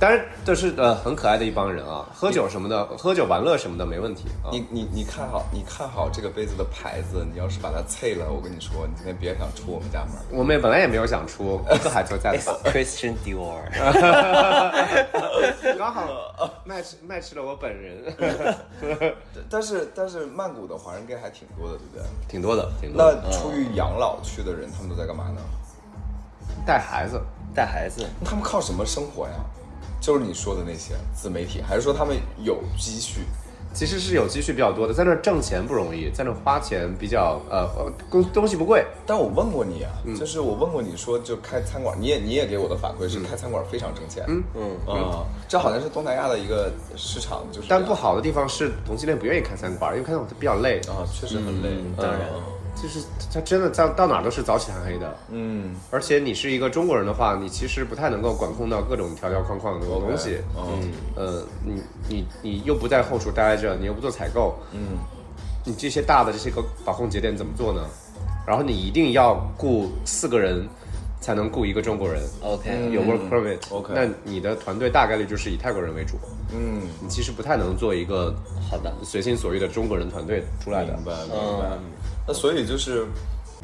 [0.01, 4.47] 当然都是呃很可爱的一帮人啊，喝酒什么的，喝酒玩乐什么的没问题啊。
[4.53, 10.13] 你你你看好你看好这个杯子的牌子，你要是把它碎了，我跟你说，你今天别想出我们家门。
[10.31, 13.59] 我们也本来也没有想出，这还就在 It's Christian Dior，
[15.77, 16.07] 刚好
[16.65, 18.05] match match 了我本人，
[19.51, 22.05] 但是但是曼谷的华人 gay 还挺多的，对不对？
[22.29, 23.31] 挺多的，挺多那。
[23.33, 25.41] 出于养老去的人，他们都在干嘛呢？
[26.65, 27.21] 带孩子，
[27.53, 29.35] 带孩子，那他们靠什么生活呀？
[30.01, 33.21] 就是你说的那些自媒体，还是说他们有积蓄？
[33.75, 40.17] 其实是有积蓄比较多的，在那儿挣钱不容易，在那儿花钱比较呃呃东东西不贵，但我问过你啊，嗯。
[40.17, 44.25] 就是我问过你说，就开餐馆，你也你也给我的反馈是开餐馆非常挣钱。
[44.27, 44.43] 嗯。
[44.55, 51.69] 嗯，啊，这好像是东南亚的一个市场，就是但不好的地方是同性恋不愿意开餐馆，因为开餐馆比较累，啊，确实很累。
[51.97, 52.21] 当然
[52.81, 60.39] 就是他真的到到哪儿都是早起晚黑的，嗯，而且你是一个中国人的话，你其实不太能够管控到各种条条框框的东西。
[60.57, 64.97] 嗯呃，你你你又不在后厨待着，你又不做采购，嗯，
[65.65, 67.83] 你这些大的这些个把控节点怎么做呢？
[68.47, 70.67] 然后你一定要雇四个人
[71.21, 72.23] 才能雇一个中国人。
[72.41, 76.17] OK，有 work permit，、OK 那你的团队大概率就是以泰国人为主，
[76.55, 78.33] 嗯，你其实不太能做一个
[78.71, 81.05] 好的，随心所欲的中国人团队出来的明。
[81.05, 81.31] 白明
[81.61, 81.79] 白。
[82.29, 83.07] 那所以就是，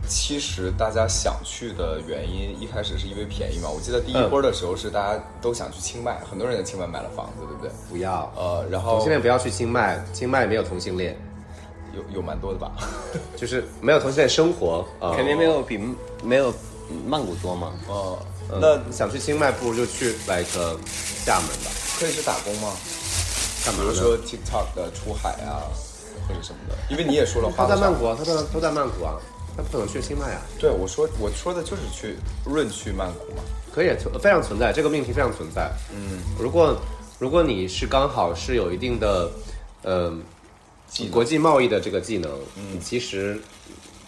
[0.08, 3.68] 其实大家想去的原因，一开始是因为便宜嘛。
[3.68, 7.70] 我记得第一波的时候是大家都想去清迈，很多人在清迈买了房子，对不对？
[7.90, 11.14] 不要，呃，然后同后性恋不要去清迈，清迈没有同性恋，
[11.94, 12.72] 有有蛮多的吧？
[13.36, 15.12] 就是没有同性恋生活啊。
[15.14, 15.78] 肯定没有比
[16.22, 16.52] 没有
[17.06, 17.72] 曼谷多嘛。
[17.86, 18.18] 哦，
[18.50, 20.44] 嗯那想去清迈，不如就去 like
[21.24, 21.70] 厦门吧。
[21.98, 22.72] 可以是打工吗？
[23.64, 23.80] 干嘛？
[23.82, 25.68] 比如说 TikTok 的出海啊，
[26.26, 26.74] 或者什么的。
[26.90, 27.66] 因为你也说了，他。
[27.66, 29.14] 在曼谷啊，他在都在曼谷啊，
[29.56, 30.42] 他不可能去清迈啊。
[30.58, 33.42] 对，我说我说的就是去润去曼谷嘛。
[33.72, 35.70] 可以，存非常存在，这个命题非常存在。
[35.92, 36.76] 嗯，如果
[37.18, 39.30] 如果你是刚好是有一定的，
[39.82, 40.12] 呃，
[41.10, 43.40] 国际贸易的这个技能，嗯，其实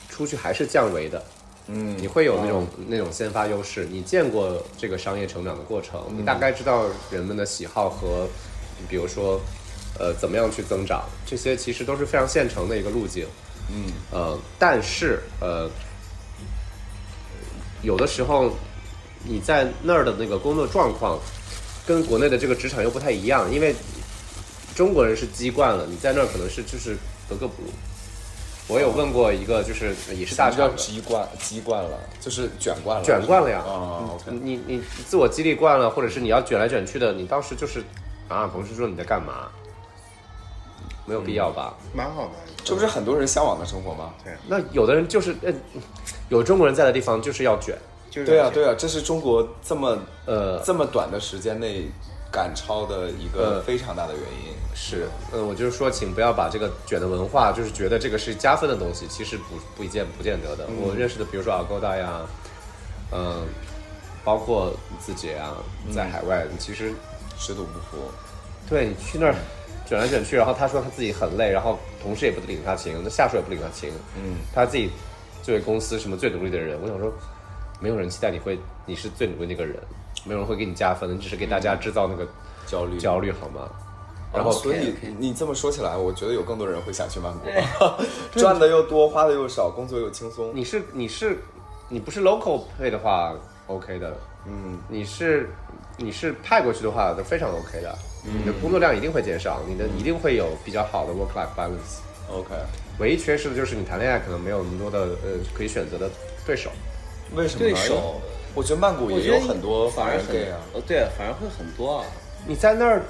[0.09, 1.23] 出去还是降维的。
[1.69, 8.29] 嗯你会有那种、那种先发优势，你见过这个商业成长的过程，你大概知道人们的喜好和，
[8.89, 9.41] 比如说，
[9.99, 13.27] 呃，怎么样去增长，这些其实都是非常现成的一个路径。
[13.71, 15.69] 嗯，呃，但是呃，
[17.83, 18.53] 有的时候
[19.25, 21.19] 你在那儿的那个工作状况，
[21.87, 23.75] 跟国内的这个职场又不太一样，因为
[24.75, 26.97] 中国人是鸡惯了，你在那儿可能是就是
[27.29, 27.69] 格格不入。
[28.69, 33.59] 我有问过一个，就是也是大叫厂的，鸡惯鸡惯了，就是卷惯了，卷惯了呀。
[33.61, 37.83] 啊，OK 你你自我激励惯了，或者是你要卷来卷去的，你当时就是
[38.29, 39.49] 啊，同事说你在干嘛？
[41.07, 41.75] 没有必要吧？
[41.95, 42.33] 蛮好的。
[42.65, 44.13] 这不是很多人向往的生活吗？
[44.25, 45.53] 对那有的人就是，呃，
[46.29, 47.77] 有中国人在的地方就是要卷，
[48.11, 49.97] 就是对啊，对啊，这是中国这么
[50.27, 51.89] 呃，这么短的时间内
[52.31, 54.53] 赶超的一个呃非常大的原因。
[54.75, 60.67] 是，呃，我就是说，请不要把这个卷的文化，就是觉得这个是加分的东西，其实不不一见不见得的。
[60.81, 62.21] 我认识的，比如说 Agoda 呀，
[63.13, 63.47] 嗯、
[64.25, 65.55] 包括自己啊，
[65.95, 66.93] 在海外，其实
[67.39, 68.03] 水土不服，
[68.69, 69.35] 对你去那儿
[69.87, 74.91] 卷来卷去，然后他说他自己很累，然后同事也不领他情，那下属也不领他情，嗯，他自己
[75.43, 77.13] 作为公司什么最努力的人，我想说，
[77.81, 79.77] 没有人期待你会你是最努力那个人，
[80.25, 82.27] 没有人会给你加分，你只是给大家制造那个
[82.67, 83.69] 焦虑焦虑好吗？
[84.35, 87.47] 然后所以你这么说起来，我觉得有更多人会想去曼谷，
[88.39, 90.51] 赚的又多，花的又少，工作又轻松。
[90.53, 91.39] 你是你是
[91.89, 93.33] 你不是 local 配的话
[93.69, 94.15] ，OK 的。
[94.45, 95.49] 嗯，你是
[95.97, 97.97] 你是派过去的话，都非常 OK 的。
[98.27, 102.01] 你的工作量一定会减少，你的一定会有比较好的 work life balance。
[102.29, 102.55] OK，
[102.99, 106.11] 唯一缺失的就是你谈恋爱可能没有那么多的呃可以选择的
[106.45, 106.71] 对手。
[107.35, 107.73] 为什么呢？
[107.73, 108.21] 对手，
[108.55, 110.59] 我觉得曼谷也有很多反而很法人 gay 啊。
[110.75, 112.05] 哦，对，反而会很多啊。
[112.47, 113.03] 你在那儿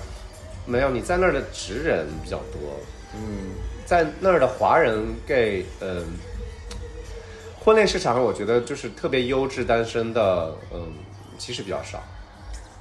[0.67, 0.91] 没有？
[0.91, 2.61] 你在那儿的直人比较多，
[3.15, 3.53] 嗯，
[3.85, 6.05] 在那儿的华人 gay，嗯、
[7.59, 10.93] 婚恋市场上我觉得就是特别优质单身的，嗯，
[11.39, 12.03] 其实比较少。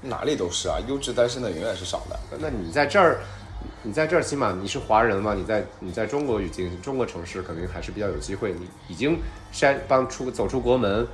[0.06, 2.20] 哪里都是啊，优质单身的永远是少的。
[2.40, 3.20] 那你在这儿，
[3.84, 5.34] 你在这儿起码你是华人嘛？
[5.34, 8.54] 你在你在中国语境、中国城市，肯定还是比较有机会。
[8.54, 9.20] 你已经
[9.54, 11.08] 筛帮出走出国门，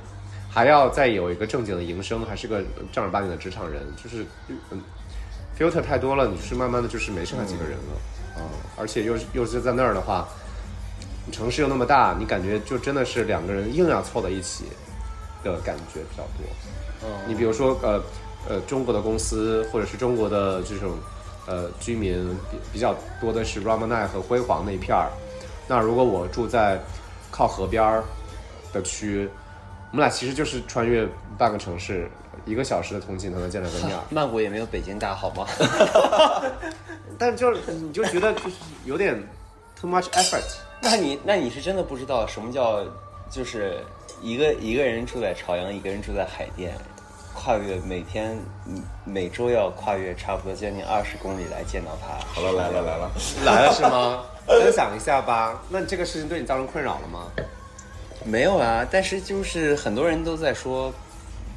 [0.50, 2.62] 还要再有一个正经的营生，还是个
[2.92, 4.24] 正儿八经的职场人，就是
[4.70, 4.82] 嗯
[5.58, 8.00] ，filter 太多了，你就是慢慢的就是没剩下几个人了
[8.34, 8.48] 啊、
[8.78, 10.26] 而且又是又是在那儿的话，
[11.30, 14.64] 城市又那么大，你感觉就真的是两个人硬要凑在一起
[15.44, 17.08] 的感觉比较多。
[17.26, 18.00] 你比如说，呃
[18.48, 20.96] 呃，中国的公司或者是中国的这种
[21.46, 25.10] 呃居民比比较多的是 Ramanai 和辉煌那一片儿。
[25.68, 26.80] 那如果我住在
[27.30, 28.04] 靠河边儿
[28.72, 29.28] 的区，
[29.90, 31.06] 我们俩其实就是穿越
[31.38, 32.10] 半个城市，
[32.44, 34.02] 一个小时的通勤才能见到个面儿。
[34.10, 35.46] 曼谷也没有北京大，好吗？
[37.18, 39.22] 但就是你就觉得就是有点
[39.80, 40.42] too much effort。
[40.80, 42.84] 那你那你是真的不知道什么叫
[43.30, 43.78] 就是
[44.20, 46.74] 一个一个人住在朝阳，一个人住在海淀，
[47.34, 52.24] 跨越每天嗯每周要跨越差不多将近二十公里来见到他。
[52.26, 53.10] 好了，来了来了，
[53.44, 54.24] 来了是吗？
[54.46, 55.62] 分享一下吧。
[55.68, 57.26] 那这个事情对你造成困扰了吗？
[58.24, 60.92] 没有啊，但是就是很多人都在说，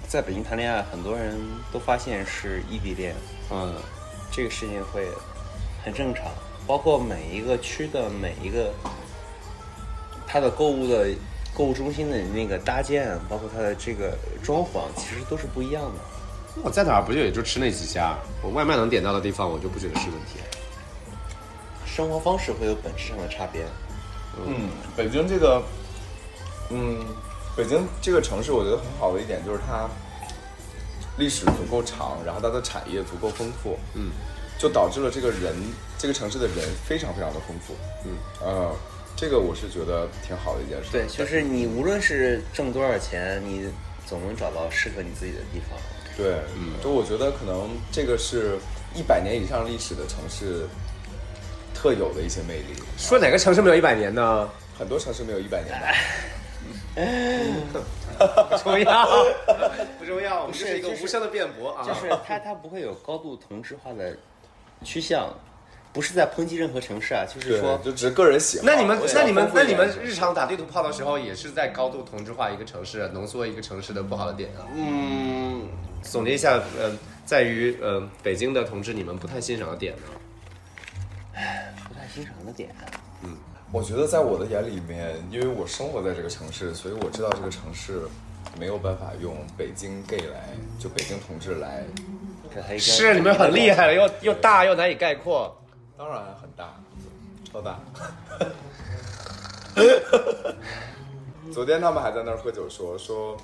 [0.07, 1.37] 在北京谈恋爱，很多人
[1.71, 3.13] 都发现是异地恋，
[3.51, 3.75] 嗯，
[4.31, 5.07] 这个事情会
[5.83, 6.25] 很正常。
[6.67, 8.73] 包括每一个区的每一个
[10.25, 11.07] 他的购物的
[11.55, 16.61] 购物中心的那个搭建，包括它的这个装潢，其实都是不一样的。
[16.63, 18.17] 我在哪儿不就也就吃那几家？
[18.41, 20.39] 我外卖能点到的地方，我就不觉得是问题。
[21.85, 23.65] 生活方式会有本质上的差别。
[24.45, 25.63] 嗯，北京这个，
[26.69, 26.99] 嗯，
[27.55, 29.89] 北京这个城市，我觉得很好的一点就是它
[31.17, 34.11] 历史足够长，然后它的产业足够丰富，嗯，
[34.59, 35.55] 就导致了这个人
[35.97, 37.73] 这个城市的人非常非常的丰富，
[38.03, 38.75] 嗯，呃，
[39.15, 40.89] 这个我是觉得挺好的一件事。
[40.91, 43.69] 对，就是你无论是挣多少钱，你
[44.05, 45.79] 总能找到适合你自己的地方。
[46.17, 48.57] 对，嗯就我觉得可能这个是
[48.93, 50.67] 一百年以上历史的城市
[51.73, 52.73] 特有的一些魅力。
[52.97, 54.49] 说哪个城市没有一百年呢？
[54.77, 55.87] 很多城市没有一百年吧。
[58.49, 59.05] 不重要，
[59.99, 61.85] 不重要，我们不是是一个无声的辩驳啊。
[61.85, 64.15] 就是它它不会有高度同质化的
[64.83, 65.27] 趋向，
[65.95, 68.65] 不是在抨击任何城市啊，就是说，就只是个人喜好。
[68.67, 74.67] 那你们那你们那你们日常打地图炮的时候，也是在高度同质化一个城市，浓缩一个城市的不好的点啊。
[74.75, 75.69] 嗯，
[76.01, 76.91] 总结一下，呃，
[77.25, 80.01] 在于呃北京的同志，你们不太欣赏的点呢？
[81.87, 82.69] 不太欣赏的点。
[83.23, 83.37] 嗯
[83.71, 88.01] 我觉得在我的眼里面，因为我生活在这个城市，所以我知道这个城市
[88.59, 91.83] 没有办法用北京 gay 来，就北京同志来，
[92.77, 95.57] 是你们很厉害了，又又大又难以概括。
[95.97, 96.73] 当然很大，
[97.51, 97.79] 超大。
[101.53, 103.37] 昨天他们还在那儿喝酒说说，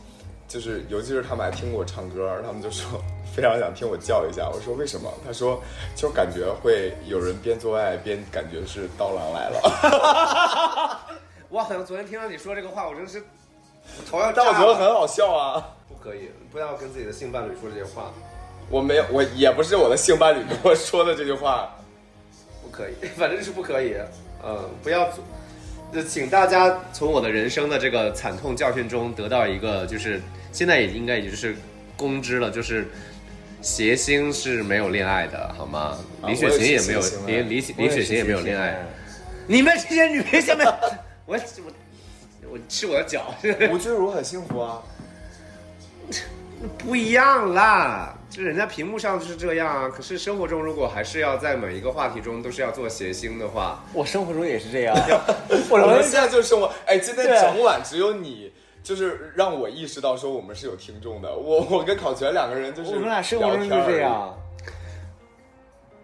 [0.48, 3.02] 就是尤其是他们还听我唱歌，他们就说
[3.34, 4.50] 非常想听我叫一下。
[4.54, 5.10] 我说为什么？
[5.26, 5.64] 他说
[5.96, 11.00] 就感觉会有人边做爱边感觉是刀郎来了，
[11.48, 13.24] 我好像昨天听到你说这个话，我真是
[14.10, 15.70] 头要但我觉得很好笑啊。
[15.88, 18.12] 不可以，不要跟自己的性伴侣说这些话，
[18.70, 21.74] 我没有，我也不是我的性伴侣跟我说的这句话。
[22.82, 23.96] 不可以， 反正是不可以。
[24.44, 25.24] 嗯，不要做。
[25.94, 30.22] 就请大家从我的人生的这个惨痛教训中得到一个，就是
[30.52, 31.56] 现在也应该也就是
[31.98, 32.88] 公知了，就是
[33.62, 35.98] 谐星是没有恋爱的，好吗？
[36.22, 38.80] 啊李雪琴也没有李李李雪琴也没有恋爱。
[39.48, 40.66] 你们这些女人下面，
[41.26, 43.36] 我我我吃我的脚，
[43.72, 44.82] 吴君如很幸福啊，
[46.80, 48.18] 不一样啦。
[48.32, 54.96] 就人家屏幕上就是这样啊，可是生活中如果还是要在每一个话题中都是要做谐星的话，我生活中也是这样。
[55.70, 58.50] 我们现在就是生活，哎，今天整晚只有你，
[58.82, 61.36] 就是让我意识到说我们是有听众的。
[61.36, 63.96] 我我跟考全两个人就是我们俩生活中就聊天而已。
[63.96, 64.38] 这样。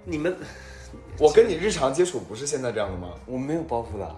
[0.04, 0.36] 你们
[1.18, 3.14] 我跟你日常接触不是现在这样的吗？
[3.26, 4.16] 我没有包袱的。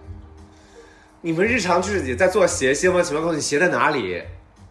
[1.22, 3.03] 你们日常就是你在做谐星吗？
[3.03, 4.23] 请问告诉你谐在哪里？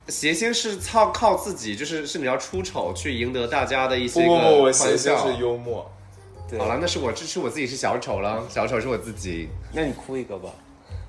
[0.08, 5.26] 谐星是靠靠自己，就是是你要出丑去赢得大家的一些个不不不，我欢谐星笑。
[5.26, 5.90] 是幽默。
[6.50, 9.48] 对好了，那是我支持我自己是小丑了，小丑是我自己。
[9.72, 10.48] 那你哭一个吧。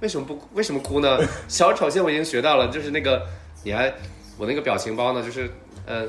[0.01, 1.17] 为什么不为什么哭呢？
[1.47, 3.25] 小丑现在我已经学到了，就是那个
[3.63, 3.93] 你还
[4.37, 5.49] 我那个表情包呢，就是
[5.85, 6.05] 呃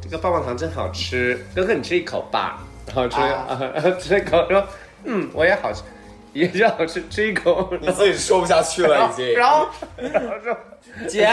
[0.00, 4.66] 这个棒棒糖真好吃，哥哥你吃一口吧，然后吃、啊 吃一口说
[5.04, 5.82] 嗯我也好吃，
[6.34, 9.34] 也让我吃，吃一口， 你自己说不下去了，已经。
[9.34, 10.56] 然后然后说
[11.06, 11.28] 姐，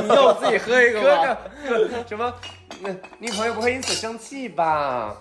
[0.00, 1.38] 你要我自己喝一个哥吗？
[2.08, 2.32] 什么
[2.80, 5.16] 那女朋友不会因此生气吧？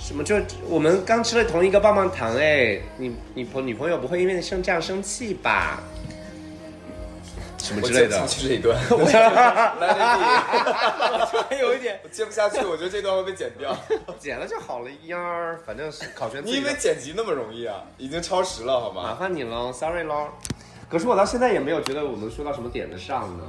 [0.00, 0.36] 什么就
[0.68, 5.80] 我们刚吃了同一个棒棒糖哎，你你朋女朋友不会因为生这样生气吧？
[7.62, 8.34] 什么之类的我接不下。
[8.34, 8.76] 去这一段。
[8.90, 8.98] 我
[9.80, 12.00] 来，你有一点。
[12.02, 13.76] 我接不下去，我觉得这段会被剪掉。
[14.18, 17.82] 剪了就好了呀，反正是考全你以为剪辑那么容易啊？
[17.96, 19.14] 已经超时了，好吗麻？
[19.14, 20.28] 烦你喽，sorry 喽。
[20.90, 23.44] 可是我到现在也没有觉得我们说到什么点子上呢。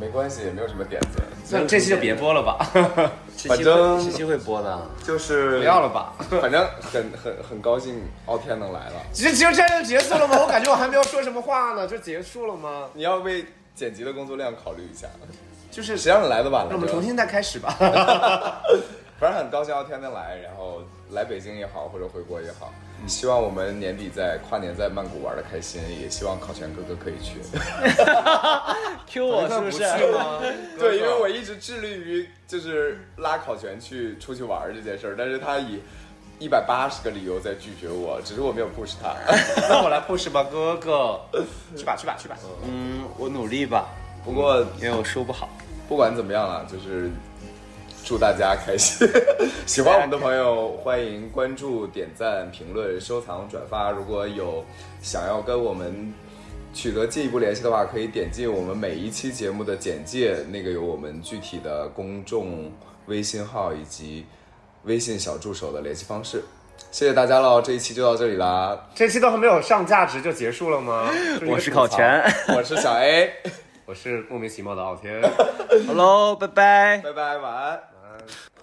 [0.00, 1.22] 没关系，也没有什么点子。
[1.50, 3.12] 那这期就别播了吧， 哈哈
[3.46, 4.80] 反正会这期会播的。
[5.04, 6.14] 就是不要了吧。
[6.40, 8.94] 反正很很很高兴傲天能来了。
[9.12, 10.38] 这只有这样就结束了吗？
[10.40, 12.88] 我感觉我还没有说什么话呢，就结束了吗？
[12.94, 13.44] 你要为
[13.74, 15.06] 剪辑的工作量考虑一下。
[15.70, 16.68] 就是谁让你来的晚了？
[16.70, 17.76] 那我们重新再开始吧。
[19.20, 22.72] 反正很高兴要天天来，然后来北京也好，或者回国也好，
[23.06, 27.34] 希望我们年底在跨年在曼谷玩的开心，也希望考全哥哥可以去。
[29.06, 29.82] Q 我 是不是？
[30.10, 30.40] 吗？
[30.80, 35.82] 对，因为我一直致力于就是拉考全去出去玩这件事儿，但是他以
[36.38, 39.14] 一百八十个理由在拒绝我，只是我没有 push 他。
[39.68, 41.20] 那我来 push 吧，哥哥，
[41.76, 42.38] 去吧去吧去吧。
[42.66, 43.90] 嗯，我努力吧，
[44.24, 45.50] 不过因为我说不好。
[45.86, 47.10] 不管怎么样啊，就是
[48.10, 49.08] 祝大家开心。
[49.66, 53.92] 喜欢我们的朋友，欢迎关注、点赞、评论、收藏、转发。
[53.92, 54.64] 如果有
[55.00, 56.12] 想要跟我们
[56.74, 62.72] 取得进一步联系的话，可以点进我们每一期节目的简介，那个有我们具体的公众
[63.06, 64.26] 微信号以及
[64.82, 66.42] 微信小助手的联系方式。
[66.90, 68.88] 谢谢大家喽，这一期就到这里啦。
[68.92, 71.08] 这期都还没有上价值就结束了吗？
[71.46, 72.20] 我是考前
[72.56, 73.32] 我是小 A，
[73.86, 75.22] 我是莫名其妙的傲天。
[75.86, 76.98] ，Hello，拜拜。
[77.04, 77.89] 拜拜，晚安。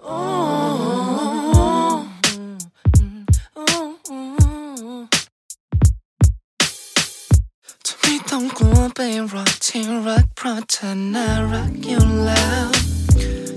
[7.90, 12.66] ะไม่ต้องกลัวไปหรอกที่รักเพราะเธอน่ารักอยู่แล้ว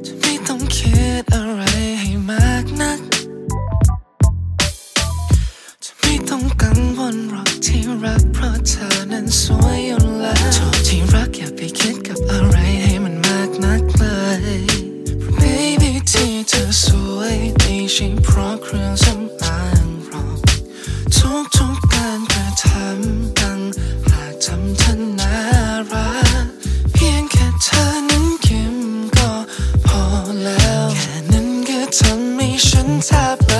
[0.05, 1.61] จะไม่ต้องคิดอะไร
[1.99, 2.99] ให้มากนัก
[5.83, 12.57] จะไม่ต้องกังวลหรอกที่รักเพราะเธอนั้นสวยอยู่แล้วโทษที่รักอย่าไปคิดกับอะไร
[16.09, 20.37] ที่เธอสวยไม่ใช่เพราะเครื่องสำอางหรอก
[21.15, 23.59] ทุกทุกการกระทำตั้ง
[24.07, 25.33] หากทำเธอน่า
[25.91, 26.11] รั
[26.43, 26.45] ก
[26.93, 28.77] เพียงแค่เธอนั้นยิ้ม
[29.17, 29.31] ก็
[29.87, 30.03] พอ
[30.43, 33.09] แล้ว แค่นั้นก็ทำให้ฉันแท
[33.49, 33.50] บ